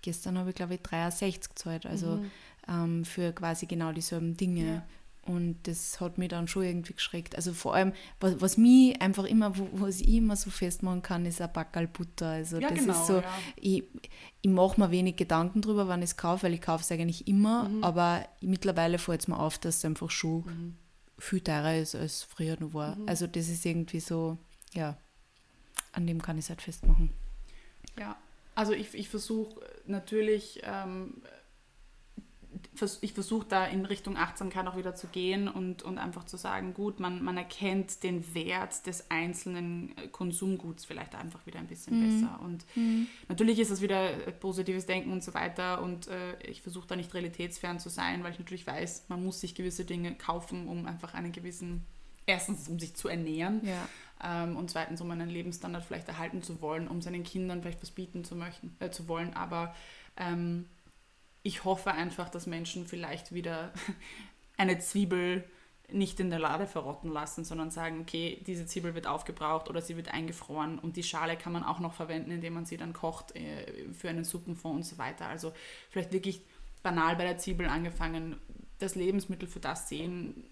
gestern 0.00 0.38
habe 0.38 0.50
ich 0.50 0.56
glaube 0.56 0.74
ich 0.74 0.82
63 0.82 1.50
gezahlt, 1.50 1.84
also 1.84 2.16
mhm. 2.16 2.30
ähm, 2.68 3.04
für 3.04 3.32
quasi 3.32 3.66
genau 3.66 3.92
dieselben 3.92 4.36
Dinge. 4.36 4.66
Ja. 4.66 4.86
Und 5.26 5.58
das 5.64 6.00
hat 6.00 6.18
mich 6.18 6.28
dann 6.28 6.48
schon 6.48 6.62
irgendwie 6.64 6.94
geschreckt. 6.94 7.36
Also 7.36 7.52
vor 7.52 7.74
allem, 7.74 7.92
was, 8.20 8.40
was 8.40 8.56
mich 8.56 9.00
einfach 9.02 9.24
immer, 9.24 9.56
wo, 9.58 9.68
was 9.72 10.00
ich 10.00 10.08
immer 10.14 10.36
so 10.36 10.50
festmachen 10.50 11.02
kann, 11.02 11.26
ist 11.26 11.40
ein 11.40 11.52
Backerl 11.52 11.86
Butter. 11.88 12.28
Also 12.28 12.58
Ja, 12.58 12.68
das 12.70 12.78
genau, 12.78 12.92
ist 12.92 13.06
so, 13.06 13.16
ja. 13.18 13.24
ich, 13.56 13.84
ich 14.42 14.50
mache 14.50 14.80
mir 14.80 14.90
wenig 14.90 15.16
Gedanken 15.16 15.60
drüber, 15.62 15.88
wann 15.88 16.00
ich 16.02 16.10
es 16.10 16.16
kaufe, 16.16 16.44
weil 16.44 16.54
ich 16.54 16.60
kaufe 16.62 16.82
es 16.84 16.90
eigentlich 16.92 17.26
immer. 17.28 17.68
Mhm. 17.68 17.82
Aber 17.84 18.26
mittlerweile 18.40 18.98
fällt 18.98 19.20
es 19.22 19.28
mir 19.28 19.38
auf, 19.38 19.58
dass 19.58 19.76
es 19.78 19.84
einfach 19.84 20.10
schon 20.10 20.44
Mhm. 20.46 20.76
viel 21.18 21.40
teurer 21.40 21.76
ist, 21.76 21.94
als 21.94 22.22
früher 22.22 22.56
noch 22.60 22.74
war. 22.74 22.96
Also 23.06 23.26
das 23.26 23.48
ist 23.48 23.64
irgendwie 23.66 24.00
so, 24.00 24.38
ja, 24.74 24.96
an 25.92 26.06
dem 26.06 26.20
kann 26.22 26.38
ich 26.38 26.44
es 26.44 26.48
halt 26.50 26.62
festmachen. 26.62 27.10
Ja, 27.98 28.16
also 28.54 28.72
ich, 28.72 28.94
ich 28.94 29.08
versuche 29.08 29.60
natürlich, 29.86 30.60
ähm, 30.64 31.22
ich 33.00 33.12
versuche 33.12 33.46
da 33.48 33.64
in 33.66 33.84
Richtung 33.84 34.16
Achtsamkeit 34.16 34.66
auch 34.66 34.76
wieder 34.76 34.94
zu 34.94 35.06
gehen 35.08 35.48
und, 35.48 35.82
und 35.82 35.98
einfach 35.98 36.24
zu 36.24 36.36
sagen, 36.36 36.74
gut, 36.74 37.00
man, 37.00 37.22
man 37.22 37.36
erkennt 37.36 38.02
den 38.02 38.34
Wert 38.34 38.86
des 38.86 39.10
einzelnen 39.10 39.96
äh, 39.98 40.08
Konsumguts 40.08 40.84
vielleicht 40.84 41.14
einfach 41.14 41.44
wieder 41.46 41.58
ein 41.58 41.66
bisschen 41.66 42.00
besser. 42.20 42.40
Und 42.42 42.64
natürlich 43.28 43.58
ist 43.58 43.70
das 43.70 43.80
wieder 43.80 44.26
äh, 44.26 44.32
positives 44.32 44.86
Denken 44.86 45.12
und 45.12 45.22
so 45.22 45.34
weiter 45.34 45.82
und 45.82 46.08
äh, 46.08 46.36
ich 46.42 46.62
versuche 46.62 46.86
da 46.86 46.96
nicht 46.96 47.12
realitätsfern 47.14 47.78
zu 47.78 47.88
sein, 47.88 48.22
weil 48.24 48.32
ich 48.32 48.38
natürlich 48.38 48.66
weiß, 48.66 49.06
man 49.08 49.24
muss 49.24 49.40
sich 49.40 49.54
gewisse 49.54 49.84
Dinge 49.84 50.14
kaufen, 50.14 50.66
um 50.68 50.86
einfach 50.86 51.14
einen 51.14 51.32
gewissen, 51.32 51.84
erstens 52.26 52.68
um 52.68 52.78
sich 52.78 52.94
zu 52.94 53.08
ernähren, 53.08 53.60
Ja. 53.64 53.88
ähm, 54.44 54.56
und 54.56 54.70
zweitens, 54.70 55.00
um 55.00 55.10
einen 55.10 55.28
Lebensstandard 55.30 55.84
vielleicht 55.84 56.08
erhalten 56.08 56.42
zu 56.42 56.60
wollen, 56.60 56.88
um 56.88 57.00
seinen 57.02 57.22
Kindern 57.22 57.62
vielleicht 57.62 57.82
was 57.82 57.90
bieten 57.90 58.24
zu 58.24 58.34
möchten, 58.36 58.74
äh, 58.80 58.90
zu 58.90 59.08
wollen. 59.08 59.34
Aber 59.34 59.74
ähm, 60.16 60.66
ich 61.46 61.64
hoffe 61.64 61.92
einfach, 61.92 62.28
dass 62.28 62.46
Menschen 62.46 62.86
vielleicht 62.86 63.32
wieder 63.32 63.72
eine 64.56 64.80
Zwiebel 64.80 65.44
nicht 65.88 66.18
in 66.18 66.30
der 66.30 66.40
Lade 66.40 66.66
verrotten 66.66 67.12
lassen, 67.12 67.44
sondern 67.44 67.70
sagen, 67.70 68.00
okay, 68.00 68.42
diese 68.44 68.66
Zwiebel 68.66 68.96
wird 68.96 69.06
aufgebraucht 69.06 69.70
oder 69.70 69.80
sie 69.80 69.96
wird 69.96 70.12
eingefroren 70.12 70.80
und 70.80 70.96
die 70.96 71.04
Schale 71.04 71.36
kann 71.36 71.52
man 71.52 71.62
auch 71.62 71.78
noch 71.78 71.94
verwenden, 71.94 72.32
indem 72.32 72.54
man 72.54 72.66
sie 72.66 72.76
dann 72.76 72.92
kocht 72.92 73.36
äh, 73.36 73.92
für 73.92 74.08
einen 74.08 74.24
Suppenfond 74.24 74.78
und 74.78 74.82
so 74.82 74.98
weiter. 74.98 75.28
Also 75.28 75.52
vielleicht 75.88 76.12
wirklich 76.12 76.40
banal 76.82 77.14
bei 77.14 77.22
der 77.22 77.38
Zwiebel 77.38 77.68
angefangen, 77.68 78.36
das 78.80 78.96
Lebensmittel 78.96 79.46
für 79.46 79.60
das 79.60 79.88
sehen, 79.88 80.42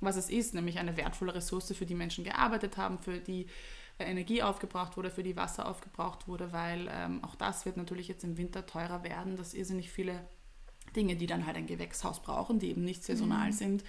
was 0.00 0.16
es 0.16 0.28
ist, 0.30 0.54
nämlich 0.54 0.80
eine 0.80 0.96
wertvolle 0.96 1.36
Ressource, 1.36 1.72
für 1.72 1.86
die 1.86 1.94
Menschen 1.94 2.24
gearbeitet 2.24 2.76
haben, 2.76 2.98
für 2.98 3.18
die 3.18 3.46
äh, 3.98 4.04
Energie 4.04 4.42
aufgebraucht 4.42 4.96
wurde, 4.96 5.10
für 5.10 5.22
die 5.22 5.36
Wasser 5.36 5.68
aufgebraucht 5.68 6.26
wurde, 6.26 6.52
weil 6.52 6.90
ähm, 6.90 7.22
auch 7.22 7.36
das 7.36 7.66
wird 7.66 7.76
natürlich 7.76 8.08
jetzt 8.08 8.24
im 8.24 8.36
Winter 8.36 8.66
teurer 8.66 9.04
werden, 9.04 9.36
dass 9.36 9.54
irrsinnig 9.54 9.92
viele 9.92 10.20
Dinge, 10.96 11.16
die 11.16 11.26
dann 11.26 11.46
halt 11.46 11.56
ein 11.56 11.66
Gewächshaus 11.66 12.20
brauchen, 12.22 12.58
die 12.58 12.68
eben 12.68 12.84
nicht 12.84 13.04
saisonal 13.04 13.52
sind, 13.52 13.84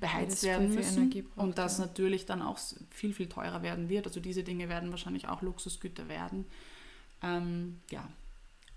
beheizt 0.00 0.42
Jedes 0.42 0.58
werden 0.58 0.74
müssen 0.74 1.10
braucht, 1.10 1.36
und 1.36 1.58
das 1.58 1.78
ja. 1.78 1.86
natürlich 1.86 2.26
dann 2.26 2.42
auch 2.42 2.58
viel, 2.90 3.12
viel 3.12 3.28
teurer 3.28 3.62
werden 3.62 3.88
wird. 3.88 4.06
Also 4.06 4.20
diese 4.20 4.42
Dinge 4.42 4.68
werden 4.68 4.90
wahrscheinlich 4.90 5.28
auch 5.28 5.42
Luxusgüter 5.42 6.08
werden. 6.08 6.46
Ähm, 7.22 7.80
ja, 7.90 8.08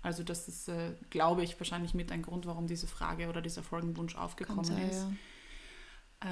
also 0.02 0.22
das 0.22 0.48
ist, 0.48 0.68
äh, 0.68 0.92
glaube 1.10 1.42
ich, 1.42 1.58
wahrscheinlich 1.60 1.94
mit 1.94 2.10
ein 2.10 2.22
Grund, 2.22 2.46
warum 2.46 2.66
diese 2.66 2.86
Frage 2.86 3.28
oder 3.28 3.42
dieser 3.42 3.62
Folgenwunsch 3.62 4.16
aufgekommen 4.16 4.64
sein, 4.64 4.88
ist. 4.88 5.02
ja. 5.02 5.12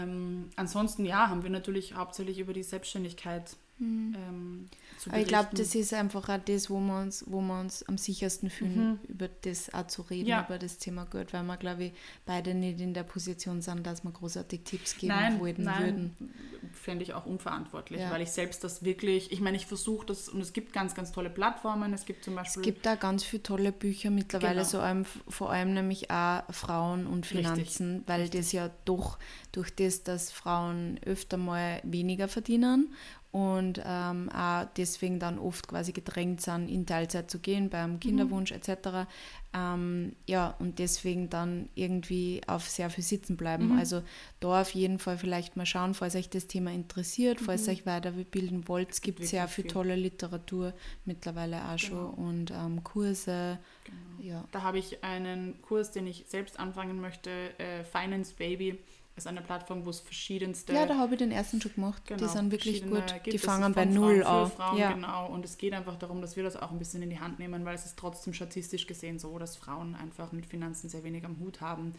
Ähm, 0.03 0.51
ansonsten, 0.57 1.05
ja, 1.05 1.29
haben 1.29 1.43
wir 1.43 1.51
natürlich 1.51 1.95
hauptsächlich 1.95 2.39
über 2.39 2.53
die 2.53 2.63
Selbstständigkeit 2.63 3.57
ähm, 3.81 4.67
zu 4.99 5.11
Aber 5.11 5.21
ich 5.21 5.29
glaube, 5.29 5.51
das 5.55 5.75
ist 5.75 5.95
einfach 5.95 6.29
auch 6.29 6.39
das, 6.45 6.69
wo 6.71 6.81
wir 6.81 7.01
uns, 7.01 7.25
wo 7.29 7.41
wir 7.41 7.61
uns 7.61 7.83
am 7.85 7.97
sichersten 7.99 8.51
fühlen, 8.51 8.99
über 9.09 9.29
das 9.29 9.73
auch 9.73 9.87
zu 9.87 10.03
reden, 10.03 10.29
Ja. 10.29 10.45
über 10.45 10.59
das 10.59 10.79
Thema 10.79 11.05
Geld, 11.07 11.33
weil 11.33 11.45
wir, 11.45 11.57
glaube 11.57 11.85
ich, 11.85 11.93
beide 12.27 12.55
nicht 12.55 12.81
in 12.81 12.95
der 12.95 13.05
Position 13.05 13.63
sind, 13.63 13.87
dass 13.87 14.03
wir 14.05 14.11
großartig 14.11 14.63
Tipps 14.65 14.97
geben 14.97 15.15
Nein, 15.15 15.41
wollten 15.41 15.63
nein, 15.65 15.85
würden. 15.85 16.17
fände 16.73 17.05
ich 17.05 17.15
auch 17.15 17.27
unverantwortlich, 17.27 18.01
Ja. 18.01 18.11
weil 18.11 18.23
ich 18.23 18.31
selbst 18.31 18.65
das 18.65 18.83
wirklich, 18.83 19.31
ich 19.31 19.41
meine, 19.41 19.57
ich 19.57 19.67
versuche 19.67 20.07
das 20.07 20.29
und 20.29 20.41
es 20.41 20.53
gibt 20.53 20.73
ganz, 20.73 20.95
ganz 20.95 21.13
tolle 21.13 21.31
Plattformen. 21.31 21.93
Es 21.93 22.05
gibt 22.05 22.25
zum 22.25 22.35
Es 22.39 22.45
Beispiel 22.45 22.63
gibt 22.63 22.85
da 22.87 22.97
ganz 22.97 23.23
viele 23.25 23.43
tolle 23.43 23.73
Bücher 23.73 24.11
mittlerweile, 24.11 24.57
Genau. 24.57 24.69
so 24.69 24.81
allem, 24.81 25.05
vor 25.29 25.51
allem 25.51 25.75
nämlich 25.75 26.11
auch 26.11 26.43
Frauen 26.51 27.07
und 27.07 27.25
Richtig, 27.25 27.47
Finanzen, 27.47 28.03
weil 28.07 28.29
das 28.29 28.53
ja 28.53 28.71
doch 28.85 29.19
durch 29.53 29.71
das, 29.75 30.03
dass 30.03 30.33
Frauen 30.33 30.99
öfter 31.05 31.37
mal 31.37 31.81
weniger 31.85 32.29
verdienen 32.29 32.93
und 33.31 33.81
ähm, 33.85 34.31
auch 34.31 34.65
deswegen 34.77 35.19
dann 35.19 35.39
oft 35.39 35.69
quasi 35.69 35.93
gedrängt 35.93 36.41
sind, 36.41 36.69
in 36.69 36.87
Teilzeit 36.87 37.31
zu 37.31 37.39
gehen 37.39 37.69
beim 37.69 38.01
Kinderwunsch 38.01 38.53
etc. 38.53 39.07
Ähm, 39.55 40.15
ja, 40.27 40.55
und 40.59 40.79
deswegen 40.79 41.29
dann 41.29 41.69
irgendwie 41.75 42.41
auf 42.47 42.69
sehr 42.69 42.89
viel 42.91 43.05
sitzen 43.05 43.37
bleiben. 43.37 43.69
Mhm. 43.73 43.79
Also 43.79 44.03
da 44.41 44.61
auf 44.63 44.71
jeden 44.71 44.99
Fall 44.99 45.19
vielleicht 45.19 45.57
mal 45.57 45.67
schauen, 45.67 45.95
falls 45.95 46.15
euch 46.17 46.31
das 46.31 46.47
Thema 46.47 46.71
interessiert, 46.73 47.41
falls 47.41 47.67
ihr 47.67 47.75
euch 47.75 47.87
weiterbilden 47.87 48.67
wollt. 48.69 48.91
Es 48.93 49.01
gibt 49.03 49.25
sehr 49.25 49.45
Mhm. 49.45 49.49
Viel 49.49 49.65
viel. 49.65 49.73
tolle 49.73 49.97
Literatur 49.97 50.73
mittlerweile 51.05 51.63
auch 51.69 51.79
schon 51.79 51.97
Genau. 51.99 52.29
und 52.29 52.51
ähm, 52.51 52.83
Kurse. 52.85 53.59
Genau. 53.85 53.99
Ja. 54.29 54.45
Da 54.53 54.63
habe 54.63 54.79
ich 54.79 55.05
einen 55.05 55.61
Kurs, 55.63 55.91
den 55.93 56.07
ich 56.07 56.25
selbst 56.29 56.59
anfangen 56.59 57.01
möchte, 57.01 57.31
äh, 57.59 57.85
Finance 57.85 58.35
Baby. 58.37 58.79
Ist 59.19 59.27
eine 59.27 59.43
Plattform, 59.43 59.85
wo 59.85 59.91
es 59.91 60.01
verschiedenste 60.01 60.73
ja, 60.73 60.87
da 60.87 60.97
habe 60.97 61.15
ich 61.15 61.19
den 61.19 61.31
ersten 61.31 61.61
schon 61.61 61.75
gemacht. 61.75 62.03
Genau, 62.07 62.21
die 62.21 62.29
sind 62.29 62.51
wirklich 62.51 62.87
gut. 62.87 63.03
Die 63.27 63.31
Das 63.33 63.43
fangen 63.43 63.73
bei 63.75 63.85
Null. 63.85 64.19
Für 64.25 64.47
Frauen, 64.47 64.79
ja. 64.79 64.93
genau. 64.93 65.27
Und 65.29 65.45
es 65.45 65.59
geht 65.59 65.73
einfach 65.75 65.97
darum, 65.97 66.21
dass 66.21 66.37
wir 66.37 66.43
das 66.45 66.57
auch 66.57 66.71
ein 66.71 66.79
bisschen 66.79 67.03
in 67.03 67.11
die 67.11 67.21
Hand 67.21 67.39
nehmen, 67.39 67.65
weil 67.65 67.75
es 67.75 67.85
ist 67.85 67.99
trotzdem 67.99 68.33
statistisch 68.33 68.87
gesehen 68.87 69.19
so, 69.19 69.39
dass 69.39 69.57
Frauen 69.57 69.95
einfach 69.95 70.33
mit 70.33 70.47
Finanzen 70.47 70.89
sehr 70.89 71.05
wenig 71.05 71.25
am 71.25 71.39
Hut 71.41 71.61
haben. 71.61 71.95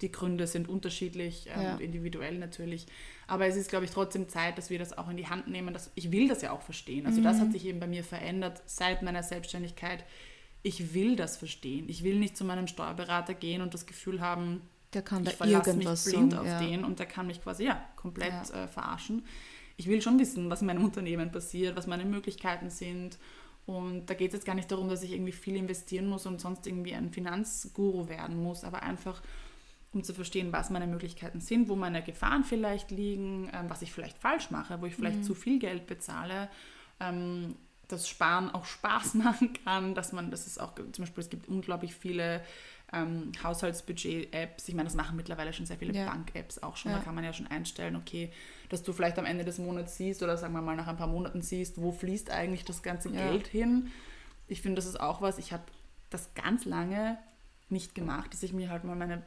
Die 0.00 0.10
Gründe 0.10 0.46
sind 0.46 0.68
unterschiedlich 0.68 1.46
ähm, 1.54 1.62
Ja. 1.62 1.72
und 1.74 1.80
individuell 1.80 2.38
natürlich. 2.38 2.86
Aber 3.26 3.46
es 3.46 3.56
ist, 3.56 3.68
glaube 3.68 3.84
ich, 3.84 3.90
trotzdem 3.90 4.28
Zeit, 4.30 4.56
dass 4.56 4.70
wir 4.70 4.78
das 4.78 4.96
auch 4.96 5.10
in 5.10 5.16
die 5.18 5.26
Hand 5.26 5.48
nehmen. 5.48 5.74
Dass, 5.74 5.90
ich 5.94 6.10
will 6.10 6.26
das 6.28 6.40
ja 6.40 6.52
auch 6.52 6.62
verstehen. 6.62 7.06
Also 7.06 7.20
das 7.22 7.36
Mhm. 7.36 7.40
hat 7.42 7.52
sich 7.52 7.66
eben 7.66 7.80
bei 7.80 7.86
mir 7.86 8.02
verändert 8.04 8.62
seit 8.66 9.02
meiner 9.02 9.22
Selbstständigkeit. 9.22 10.04
Ich 10.62 10.94
will 10.94 11.16
das 11.16 11.36
verstehen. 11.36 11.88
Ich 11.88 12.02
will 12.02 12.18
nicht 12.18 12.36
zu 12.36 12.44
meinem 12.44 12.66
Steuerberater 12.66 13.34
gehen 13.34 13.60
und 13.62 13.72
das 13.74 13.86
Gefühl 13.86 14.20
haben, 14.20 14.62
Der 14.92 15.02
kann 15.02 15.22
ich 15.22 15.30
da 15.30 15.36
verlasse 15.36 15.74
mich 15.74 15.86
irgendwas 15.86 16.04
blind 16.04 16.32
sagen. 16.32 16.42
auf 16.42 16.46
ja. 16.46 16.60
den 16.60 16.84
und 16.84 16.98
der 16.98 17.06
kann 17.06 17.26
mich 17.26 17.42
quasi 17.42 17.64
ja 17.64 17.80
komplett 17.96 18.48
Ja. 18.48 18.64
Äh, 18.64 18.68
verarschen. 18.68 19.24
Ich 19.76 19.86
will 19.86 20.02
schon 20.02 20.18
wissen, 20.18 20.50
was 20.50 20.60
in 20.60 20.66
meinem 20.66 20.84
Unternehmen 20.84 21.30
passiert, 21.30 21.76
was 21.76 21.86
meine 21.86 22.04
Möglichkeiten 22.04 22.70
sind. 22.70 23.18
Und 23.66 24.06
da 24.06 24.14
geht 24.14 24.28
es 24.28 24.34
jetzt 24.34 24.46
gar 24.46 24.54
nicht 24.54 24.70
darum, 24.70 24.88
dass 24.88 25.02
ich 25.02 25.12
irgendwie 25.12 25.32
viel 25.32 25.56
investieren 25.56 26.06
muss 26.06 26.26
und 26.26 26.40
sonst 26.40 26.66
irgendwie 26.66 26.94
ein 26.94 27.10
Finanzguru 27.12 28.08
werden 28.08 28.42
muss, 28.42 28.64
aber 28.64 28.82
einfach 28.82 29.22
um 29.92 30.04
zu 30.04 30.14
verstehen, 30.14 30.52
was 30.52 30.70
meine 30.70 30.86
Möglichkeiten 30.86 31.40
sind, 31.40 31.68
wo 31.68 31.76
meine 31.76 32.02
Gefahren 32.02 32.44
vielleicht 32.44 32.90
liegen, 32.90 33.50
ähm, 33.52 33.68
was 33.68 33.82
ich 33.82 33.92
vielleicht 33.92 34.18
falsch 34.18 34.50
mache, 34.50 34.80
wo 34.80 34.86
ich 34.86 34.94
vielleicht 34.94 35.24
zu 35.24 35.34
viel 35.34 35.58
Geld 35.58 35.86
bezahle, 35.86 36.48
ähm, 37.00 37.56
dass 37.88 38.08
Sparen 38.08 38.50
auch 38.50 38.64
Spaß 38.66 39.14
machen 39.14 39.52
kann, 39.64 39.94
dass 39.94 40.12
man, 40.12 40.30
das 40.30 40.46
ist 40.46 40.60
auch 40.60 40.74
zum 40.74 41.04
Beispiel, 41.04 41.22
es 41.22 41.30
gibt 41.30 41.48
unglaublich 41.48 41.94
viele 41.94 42.42
ähm, 42.92 43.32
Haushaltsbudget-Apps. 43.42 44.68
Ich 44.68 44.74
meine, 44.74 44.86
das 44.88 44.94
machen 44.96 45.16
mittlerweile 45.16 45.52
schon 45.52 45.66
sehr 45.66 45.76
viele 45.76 45.92
Ja. 45.94 46.06
Bank-Apps 46.06 46.62
auch 46.62 46.76
schon. 46.76 46.90
Ja. 46.92 46.98
Da 46.98 47.04
kann 47.04 47.14
man 47.14 47.24
ja 47.24 47.32
schon 47.32 47.46
einstellen, 47.46 47.96
okay, 47.96 48.30
dass 48.68 48.82
du 48.82 48.92
vielleicht 48.92 49.18
am 49.18 49.24
Ende 49.26 49.44
des 49.44 49.58
Monats 49.58 49.96
siehst 49.96 50.22
oder 50.22 50.36
sagen 50.36 50.52
wir 50.54 50.62
mal 50.62 50.76
nach 50.76 50.86
ein 50.88 50.96
paar 50.96 51.06
Monaten 51.06 51.42
siehst, 51.42 51.80
wo 51.80 51.92
fließt 51.92 52.30
eigentlich 52.30 52.64
das 52.64 52.82
ganze 52.82 53.10
Ja. 53.10 53.28
Geld 53.30 53.46
hin. 53.46 53.88
Ich 54.48 54.62
finde, 54.62 54.76
das 54.76 54.86
ist 54.86 55.00
auch 55.00 55.22
was, 55.22 55.38
ich 55.38 55.52
habe 55.52 55.62
das 56.10 56.34
ganz 56.34 56.64
lange 56.64 57.18
nicht 57.68 57.94
gemacht, 57.94 58.32
dass 58.32 58.42
ich 58.42 58.52
mir 58.52 58.68
halt 58.70 58.82
mal 58.84 58.96
meine 58.96 59.22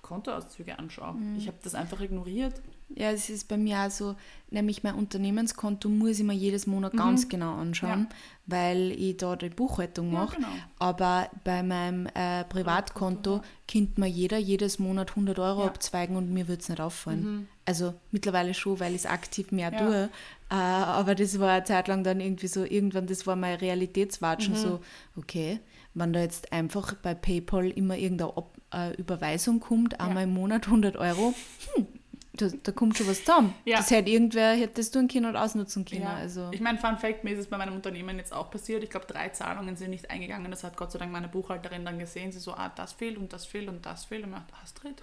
Kontoauszüge 0.00 0.78
anschaue. 0.78 1.14
Mhm. 1.14 1.36
Ich 1.36 1.46
habe 1.46 1.58
das 1.62 1.74
einfach 1.74 2.00
ignoriert. 2.00 2.60
Ja, 2.96 3.10
es 3.10 3.30
ist 3.30 3.48
bei 3.48 3.56
mir 3.56 3.78
auch 3.80 3.90
so, 3.90 4.16
nämlich 4.50 4.82
mein 4.82 4.94
Unternehmenskonto 4.94 5.88
muss 5.88 6.18
ich 6.18 6.24
mir 6.24 6.34
jedes 6.34 6.66
Monat 6.66 6.92
ganz 6.96 7.28
genau 7.28 7.54
anschauen, 7.56 8.08
weil 8.46 8.92
ich 8.92 9.16
da 9.16 9.34
die 9.36 9.48
Buchhaltung 9.48 10.12
Ja, 10.12 10.20
mache. 10.20 10.36
genau. 10.36 10.48
Aber 10.78 11.30
bei 11.44 11.62
meinem 11.62 12.06
äh, 12.14 12.44
Privatkonto 12.44 13.40
könnte 13.70 14.00
mir 14.00 14.08
jeder 14.08 14.38
jedes 14.38 14.78
Monat 14.78 15.10
100 15.10 15.38
Euro 15.38 15.62
Ja. 15.62 15.66
abzweigen 15.68 16.16
und 16.16 16.32
mir 16.32 16.48
würde 16.48 16.60
es 16.62 16.68
nicht 16.68 16.80
auffallen. 16.80 17.48
Also 17.64 17.94
mittlerweile 18.10 18.52
schon, 18.54 18.80
weil 18.80 18.90
ich 18.94 19.02
es 19.02 19.06
aktiv 19.06 19.52
mehr 19.52 19.72
Ja. 19.72 19.78
tue. 19.78 20.10
Äh, 20.50 20.54
aber 20.54 21.14
das 21.14 21.38
war 21.38 21.50
eine 21.52 21.64
Zeit 21.64 21.88
lang 21.88 22.04
dann 22.04 22.20
irgendwie 22.20 22.48
so, 22.48 22.64
irgendwann, 22.64 23.06
das 23.06 23.26
war 23.26 23.36
mein 23.36 23.56
Realitätswatschen, 23.56 24.54
so, 24.54 24.80
okay, 25.16 25.60
wenn 25.94 26.12
da 26.12 26.20
jetzt 26.20 26.52
einfach 26.52 26.94
bei 26.94 27.14
PayPal 27.14 27.70
immer 27.70 27.96
irgendeine 27.96 28.36
Ob 28.36 28.56
äh, 28.74 28.94
Überweisung 28.96 29.60
kommt, 29.60 30.00
einmal 30.00 30.24
im 30.24 30.34
Monat 30.34 30.66
100 30.66 30.96
Euro, 30.96 31.34
hm, 31.74 31.86
da, 32.34 32.48
da 32.62 32.72
kommt 32.72 32.96
schon 32.96 33.06
was 33.08 33.20
zusammen. 33.20 33.54
Ja. 33.64 33.78
Das 33.78 33.90
hätte 33.90 34.10
irgendwer, 34.10 34.54
hätte 34.54 34.74
das 34.80 34.90
tun 34.90 35.06
können 35.08 35.26
und 35.26 35.36
ausnutzen 35.36 35.84
können. 35.84 36.02
Ja. 36.02 36.14
Also, 36.14 36.48
Ich 36.52 36.60
meine, 36.60 36.78
Fun 36.78 36.96
Fact, 36.96 37.24
mir 37.24 37.32
ist 37.32 37.40
es 37.40 37.46
bei 37.46 37.58
meinem 37.58 37.74
Unternehmen 37.74 38.16
jetzt 38.16 38.32
auch 38.32 38.50
passiert. 38.50 38.82
Ich 38.82 38.90
glaube, 38.90 39.06
drei 39.06 39.28
Zahlungen 39.28 39.76
sind 39.76 39.90
nicht 39.90 40.10
eingegangen. 40.10 40.50
Das 40.50 40.64
hat 40.64 40.76
Gott 40.76 40.92
sei 40.92 40.98
Dank 40.98 41.12
meine 41.12 41.28
Buchhalterin 41.28 41.84
dann 41.84 41.98
gesehen. 41.98 42.32
Sie 42.32 42.38
so, 42.38 42.52
ah, 42.52 42.70
das 42.74 42.92
fehlt 42.92 43.18
und 43.18 43.32
das 43.32 43.44
fehlt 43.44 43.68
und 43.68 43.84
das 43.84 44.06
fehlt. 44.06 44.24
Und 44.24 44.30
ich 44.30 44.36
dachte, 44.36 44.54
Astrid, 44.62 45.02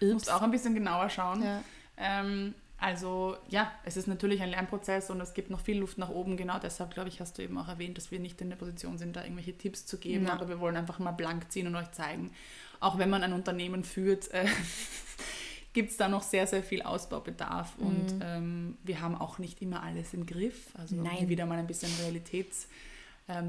du 0.00 0.12
musst 0.12 0.32
auch 0.32 0.42
ein 0.42 0.50
bisschen 0.50 0.74
genauer 0.74 1.10
schauen. 1.10 1.42
Ja. 1.42 1.62
Ähm, 1.98 2.54
also 2.80 3.36
ja, 3.50 3.70
es 3.84 3.98
ist 3.98 4.08
natürlich 4.08 4.40
ein 4.40 4.48
Lernprozess 4.48 5.10
und 5.10 5.20
es 5.20 5.34
gibt 5.34 5.50
noch 5.50 5.60
viel 5.60 5.78
Luft 5.78 5.98
nach 5.98 6.08
oben. 6.08 6.38
Genau 6.38 6.58
deshalb, 6.58 6.94
glaube 6.94 7.10
ich, 7.10 7.20
hast 7.20 7.36
du 7.36 7.42
eben 7.42 7.58
auch 7.58 7.68
erwähnt, 7.68 7.98
dass 7.98 8.10
wir 8.10 8.18
nicht 8.18 8.40
in 8.40 8.48
der 8.48 8.56
Position 8.56 8.96
sind, 8.96 9.14
da 9.14 9.22
irgendwelche 9.22 9.56
Tipps 9.56 9.84
zu 9.84 9.98
geben. 9.98 10.24
Ja. 10.26 10.32
Aber 10.32 10.48
wir 10.48 10.60
wollen 10.60 10.76
einfach 10.76 10.98
mal 10.98 11.12
blank 11.12 11.52
ziehen 11.52 11.66
und 11.66 11.76
euch 11.76 11.90
zeigen, 11.92 12.32
auch 12.80 12.96
wenn 12.96 13.10
man 13.10 13.22
ein 13.22 13.34
Unternehmen 13.34 13.84
führt, 13.84 14.30
äh, 14.32 14.46
gibt 15.72 15.90
es 15.90 15.96
da 15.96 16.08
noch 16.08 16.22
sehr, 16.22 16.46
sehr 16.46 16.62
viel 16.62 16.82
Ausbaubedarf 16.82 17.78
mhm. 17.78 17.86
und 17.86 18.14
ähm, 18.22 18.78
wir 18.82 19.00
haben 19.00 19.14
auch 19.14 19.38
nicht 19.38 19.62
immer 19.62 19.82
alles 19.82 20.14
im 20.14 20.26
Griff. 20.26 20.74
Also 20.74 20.96
Nein. 20.96 21.28
wieder 21.28 21.46
mal 21.46 21.58
ein 21.58 21.66
bisschen 21.66 21.90
Realitätsbild 22.02 22.68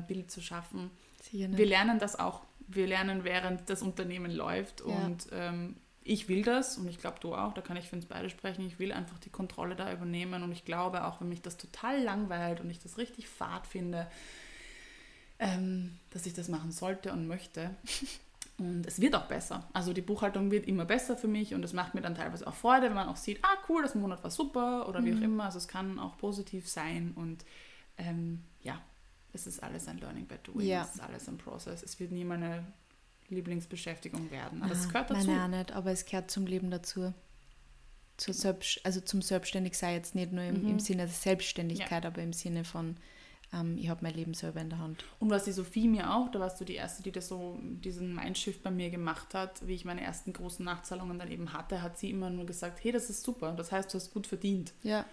ähm, 0.10 0.30
zu 0.30 0.42
schaffen. 0.42 0.92
Wir 1.32 1.66
lernen 1.66 2.00
das 2.00 2.20
auch. 2.20 2.42
Wir 2.68 2.88
lernen, 2.88 3.24
während 3.24 3.70
das 3.70 3.82
Unternehmen 3.82 4.32
läuft 4.32 4.82
ja. 4.82 4.86
und 4.86 5.28
ähm, 5.32 5.76
ich 6.04 6.28
will 6.28 6.44
das 6.44 6.78
und 6.78 6.88
ich 6.88 6.98
glaube 7.00 7.18
du 7.20 7.36
auch, 7.36 7.54
da 7.54 7.62
kann 7.62 7.78
ich 7.78 7.90
für 7.90 7.96
uns 7.96 8.06
beide 8.06 8.30
sprechen, 8.30 8.66
ich 8.66 8.80
will 8.80 8.92
einfach 8.92 9.20
die 9.20 9.30
Kontrolle 9.30 9.76
da 9.76 9.92
übernehmen 9.92 10.42
und 10.42 10.52
ich 10.52 10.66
glaube 10.66 11.06
auch, 11.06 11.22
wenn 11.22 11.30
mich 11.30 11.42
das 11.42 11.58
total 11.58 12.02
langweilt 12.02 12.60
und 12.60 12.70
ich 12.70 12.80
das 12.80 12.98
richtig 12.98 13.28
fad 13.28 13.68
finde, 13.68 14.08
ähm, 15.38 15.98
dass 16.12 16.26
ich 16.26 16.34
das 16.34 16.48
machen 16.48 16.72
sollte 16.72 17.12
und 17.12 17.28
möchte. 17.28 17.76
Und 18.62 18.86
es 18.86 19.02
wird 19.02 19.16
auch 19.16 19.26
besser. 19.26 19.68
Also 19.74 19.92
die 19.92 20.02
Buchhaltung 20.02 20.52
wird 20.52 20.68
immer 20.68 20.86
besser 20.86 21.18
für 21.18 21.28
mich 21.28 21.56
und 21.56 21.66
es 21.66 21.74
macht 21.74 21.96
mir 21.96 22.02
dann 22.02 22.14
teilweise 22.14 22.46
auch 22.46 22.54
Freude, 22.54 22.88
wenn 22.88 22.94
man 22.94 23.08
auch 23.08 23.16
sieht, 23.16 23.44
ah 23.44 23.58
cool, 23.68 23.82
das 23.82 23.96
Monat 23.96 24.24
war 24.24 24.30
super 24.30 24.88
oder 24.88 25.04
wie 25.04 25.14
auch 25.14 25.18
mhm. 25.18 25.24
immer. 25.24 25.46
Also 25.46 25.58
es 25.58 25.68
kann 25.68 25.98
auch 25.98 26.16
positiv 26.18 26.70
sein 26.70 27.14
und 27.16 27.44
ähm, 27.98 28.44
ja, 28.62 28.80
es 29.34 29.48
ist 29.48 29.64
alles 29.64 29.88
ein 29.88 29.98
Learning 29.98 30.28
by 30.28 30.36
Doing, 30.44 30.68
ja. 30.68 30.84
es 30.84 30.94
ist 30.94 31.02
alles 31.02 31.28
ein 31.28 31.40
Prozess. 31.40 31.82
Es 31.82 32.00
wird 32.00 32.12
nie 32.12 32.24
meine 32.24 32.64
Lieblingsbeschäftigung 33.30 34.30
werden. 34.30 34.62
Aber 34.62 34.74
es 34.74 34.88
gehört 34.88 35.10
dazu. 35.10 35.32
Nein, 35.32 35.52
nicht, 35.52 35.72
aber 35.72 35.92
es 35.92 36.06
gehört 36.06 36.30
zum 36.30 36.46
Leben 36.46 36.70
dazu. 36.70 37.16
Zur 38.18 38.36
Selbst, 38.36 38.80
also 38.86 39.02
zum 39.02 39.24
Selbstständigsein 39.24 39.96
jetzt 39.96 40.14
nicht 40.14 40.32
nur 40.32 40.44
im, 40.44 40.62
mhm. 40.62 40.70
im 40.70 40.80
Sinne 40.80 41.06
der 41.06 41.08
Selbstständigkeit, 41.08 42.04
ja. 42.04 42.10
aber 42.12 42.22
im 42.22 42.34
Sinne 42.34 42.64
von, 42.64 42.98
ähm, 43.54 43.78
ich 43.78 43.90
habe 43.90 44.02
mein 44.04 44.14
Leben 44.14 44.34
selber 44.34 44.62
in 44.62 44.70
der 44.70 44.80
Hand. 44.80 45.04
Und 45.20 45.30
was 45.30 45.44
die 45.44 45.52
Sophie 45.52 45.88
mir 45.88 46.14
auch, 46.14 46.30
da 46.32 46.40
warst 46.40 46.60
du 46.62 46.66
die 46.66 46.76
Erste, 46.76 47.04
die 47.04 47.12
das 47.12 47.28
so, 47.28 47.60
diesen 47.62 48.16
Mindshift 48.16 48.64
bei 48.64 48.72
mir 48.72 48.90
gemacht 48.90 49.34
hat, 49.34 49.66
wie 49.68 49.76
ich 49.76 49.86
meine 49.86 50.02
ersten 50.02 50.34
großen 50.34 50.64
Nachzahlungen 50.64 51.20
dann 51.20 51.32
eben 51.32 51.54
hatte, 51.54 51.82
hat 51.82 51.98
sie 51.98 52.10
immer 52.10 52.30
nur 52.30 52.46
gesagt, 52.46 52.84
hey, 52.84 52.92
das 52.92 53.10
ist 53.10 53.24
super, 53.24 53.52
das 53.54 53.72
heißt, 53.72 53.94
du 53.94 53.98
hast 53.98 54.14
gut 54.14 54.28
verdient. 54.28 54.74
Ja. 54.84 55.06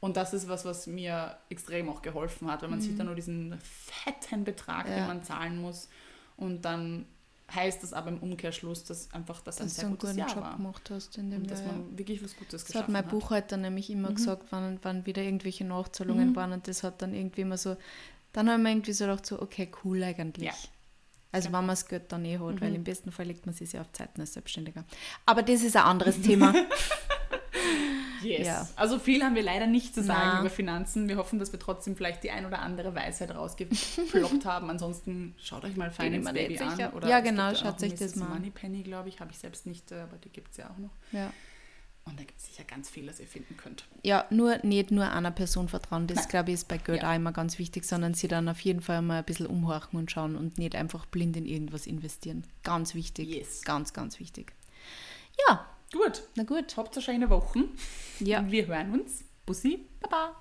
Und 0.00 0.16
das 0.16 0.34
ist 0.34 0.48
was, 0.48 0.64
was 0.64 0.86
mir 0.86 1.36
extrem 1.48 1.88
auch 1.88 2.02
geholfen 2.02 2.50
hat, 2.50 2.62
weil 2.62 2.68
man 2.68 2.80
mhm. 2.80 2.82
sieht 2.82 2.98
dann 2.98 3.06
nur 3.06 3.14
diesen 3.14 3.58
fetten 3.60 4.44
Betrag, 4.44 4.88
ja. 4.88 4.96
den 4.96 5.06
man 5.06 5.22
zahlen 5.22 5.60
muss 5.60 5.88
und 6.36 6.64
dann 6.64 7.06
heißt 7.54 7.82
das 7.82 7.92
aber 7.92 8.08
im 8.08 8.18
Umkehrschluss, 8.18 8.84
dass 8.84 9.12
einfach 9.12 9.40
das 9.40 9.56
dass 9.56 9.66
ein 9.66 9.68
sehr 9.68 9.88
gutes 9.88 10.16
Jahr 10.16 10.28
Job 10.28 10.42
war. 10.42 10.56
gemacht 10.56 10.90
hast 10.90 11.16
in 11.18 11.30
dem 11.30 11.42
und 11.42 11.50
dass 11.50 11.60
Jahr, 11.60 11.72
man 11.72 11.98
wirklich 11.98 12.22
was 12.22 12.36
Gutes 12.36 12.64
das 12.64 12.74
hat 12.74 12.88
mein 12.88 13.04
hat. 13.04 13.10
Buchhalter 13.10 13.56
nämlich 13.56 13.88
immer 13.90 14.10
mhm. 14.10 14.16
gesagt, 14.16 14.46
wann, 14.50 14.78
wann 14.82 15.06
wieder 15.06 15.22
irgendwelche 15.22 15.64
Nachzahlungen 15.64 16.30
mhm. 16.30 16.36
waren 16.36 16.52
und 16.52 16.66
das 16.68 16.82
hat 16.82 17.02
dann 17.02 17.14
irgendwie 17.14 17.42
immer 17.42 17.58
so, 17.58 17.76
dann 18.32 18.50
haben 18.50 18.62
wir 18.62 18.70
irgendwie 18.70 18.92
so 18.92 19.04
gedacht, 19.04 19.26
so, 19.26 19.40
okay, 19.40 19.70
cool 19.84 20.02
eigentlich. 20.02 20.46
Ja. 20.46 20.52
Also 21.32 21.48
ja. 21.48 21.52
wenn 21.54 21.66
man 21.66 21.74
das 21.74 21.86
Geld 21.86 22.10
dann 22.10 22.24
eh 22.24 22.38
hat, 22.38 22.56
mhm. 22.56 22.60
weil 22.60 22.74
im 22.74 22.84
besten 22.84 23.12
Fall 23.12 23.26
legt 23.26 23.46
man 23.46 23.54
sich 23.54 23.72
ja 23.72 23.80
auf 23.80 23.92
Zeiten 23.92 24.20
als 24.20 24.32
Selbstständiger. 24.32 24.84
Aber 25.24 25.42
das 25.42 25.62
ist 25.62 25.76
ein 25.76 25.84
anderes 25.84 26.20
Thema. 26.22 26.52
Yes. 28.26 28.46
Ja. 28.46 28.68
Also 28.76 28.98
viel 28.98 29.22
haben 29.22 29.34
wir 29.34 29.42
leider 29.42 29.66
nicht 29.66 29.94
zu 29.94 30.02
sagen 30.02 30.30
Na. 30.34 30.40
über 30.40 30.50
Finanzen. 30.50 31.08
Wir 31.08 31.16
hoffen, 31.16 31.38
dass 31.38 31.52
wir 31.52 31.58
trotzdem 31.58 31.96
vielleicht 31.96 32.24
die 32.24 32.30
ein 32.30 32.46
oder 32.46 32.60
andere 32.60 32.94
Weisheit 32.94 33.34
rausgeploppt 33.34 34.44
haben. 34.44 34.70
Ansonsten 34.70 35.34
schaut 35.38 35.64
euch 35.64 35.76
mal 35.76 35.90
Finance 35.90 36.32
Baby 36.32 36.58
an. 36.58 36.92
Oder 36.92 37.08
ja, 37.08 37.20
genau, 37.20 37.54
schaut 37.54 37.80
sich 37.80 37.94
das 37.94 38.16
mal 38.16 38.26
an. 38.26 38.32
Money 38.34 38.50
Penny, 38.50 38.82
glaube 38.82 39.08
ich, 39.08 39.20
habe 39.20 39.30
ich 39.30 39.38
selbst 39.38 39.66
nicht, 39.66 39.92
äh, 39.92 40.00
aber 40.00 40.16
die 40.18 40.30
gibt 40.30 40.50
es 40.50 40.56
ja 40.58 40.70
auch 40.70 40.78
noch. 40.78 40.92
Ja. 41.12 41.32
Und 42.08 42.20
da 42.20 42.24
gibt 42.24 42.38
es 42.38 42.46
sicher 42.46 42.62
ganz 42.62 42.88
viel, 42.88 43.06
das 43.06 43.18
ihr 43.18 43.26
finden 43.26 43.56
könnt. 43.56 43.84
Ja, 44.04 44.26
nur 44.30 44.58
nicht 44.58 44.92
nur 44.92 45.10
einer 45.10 45.32
Person 45.32 45.68
vertrauen. 45.68 46.06
Das, 46.06 46.28
glaube 46.28 46.50
ich, 46.50 46.54
ist 46.54 46.68
bei 46.68 46.78
Geld 46.78 47.02
ja. 47.02 47.10
auch 47.10 47.16
immer 47.16 47.32
ganz 47.32 47.58
wichtig, 47.58 47.84
sondern 47.84 48.14
sie 48.14 48.28
dann 48.28 48.48
auf 48.48 48.60
jeden 48.60 48.80
Fall 48.80 49.02
mal 49.02 49.18
ein 49.18 49.24
bisschen 49.24 49.48
umhorchen 49.48 49.98
und 49.98 50.08
schauen 50.08 50.36
und 50.36 50.56
nicht 50.56 50.76
einfach 50.76 51.04
blind 51.06 51.36
in 51.36 51.46
irgendwas 51.46 51.84
investieren. 51.84 52.44
Ganz 52.62 52.94
wichtig. 52.94 53.28
Yes. 53.28 53.62
Ganz, 53.64 53.92
ganz 53.92 54.20
wichtig. 54.20 54.52
Ja, 55.48 55.66
Gut. 55.92 56.22
Na 56.34 56.44
gut. 56.44 56.76
Habt 56.76 56.94
eine 56.94 57.02
schöne 57.02 57.30
Woche. 57.30 57.64
Ja. 58.20 58.44
Wir 58.50 58.66
hören 58.66 58.92
uns. 58.92 59.24
Bussi. 59.44 59.88
Baba. 60.00 60.38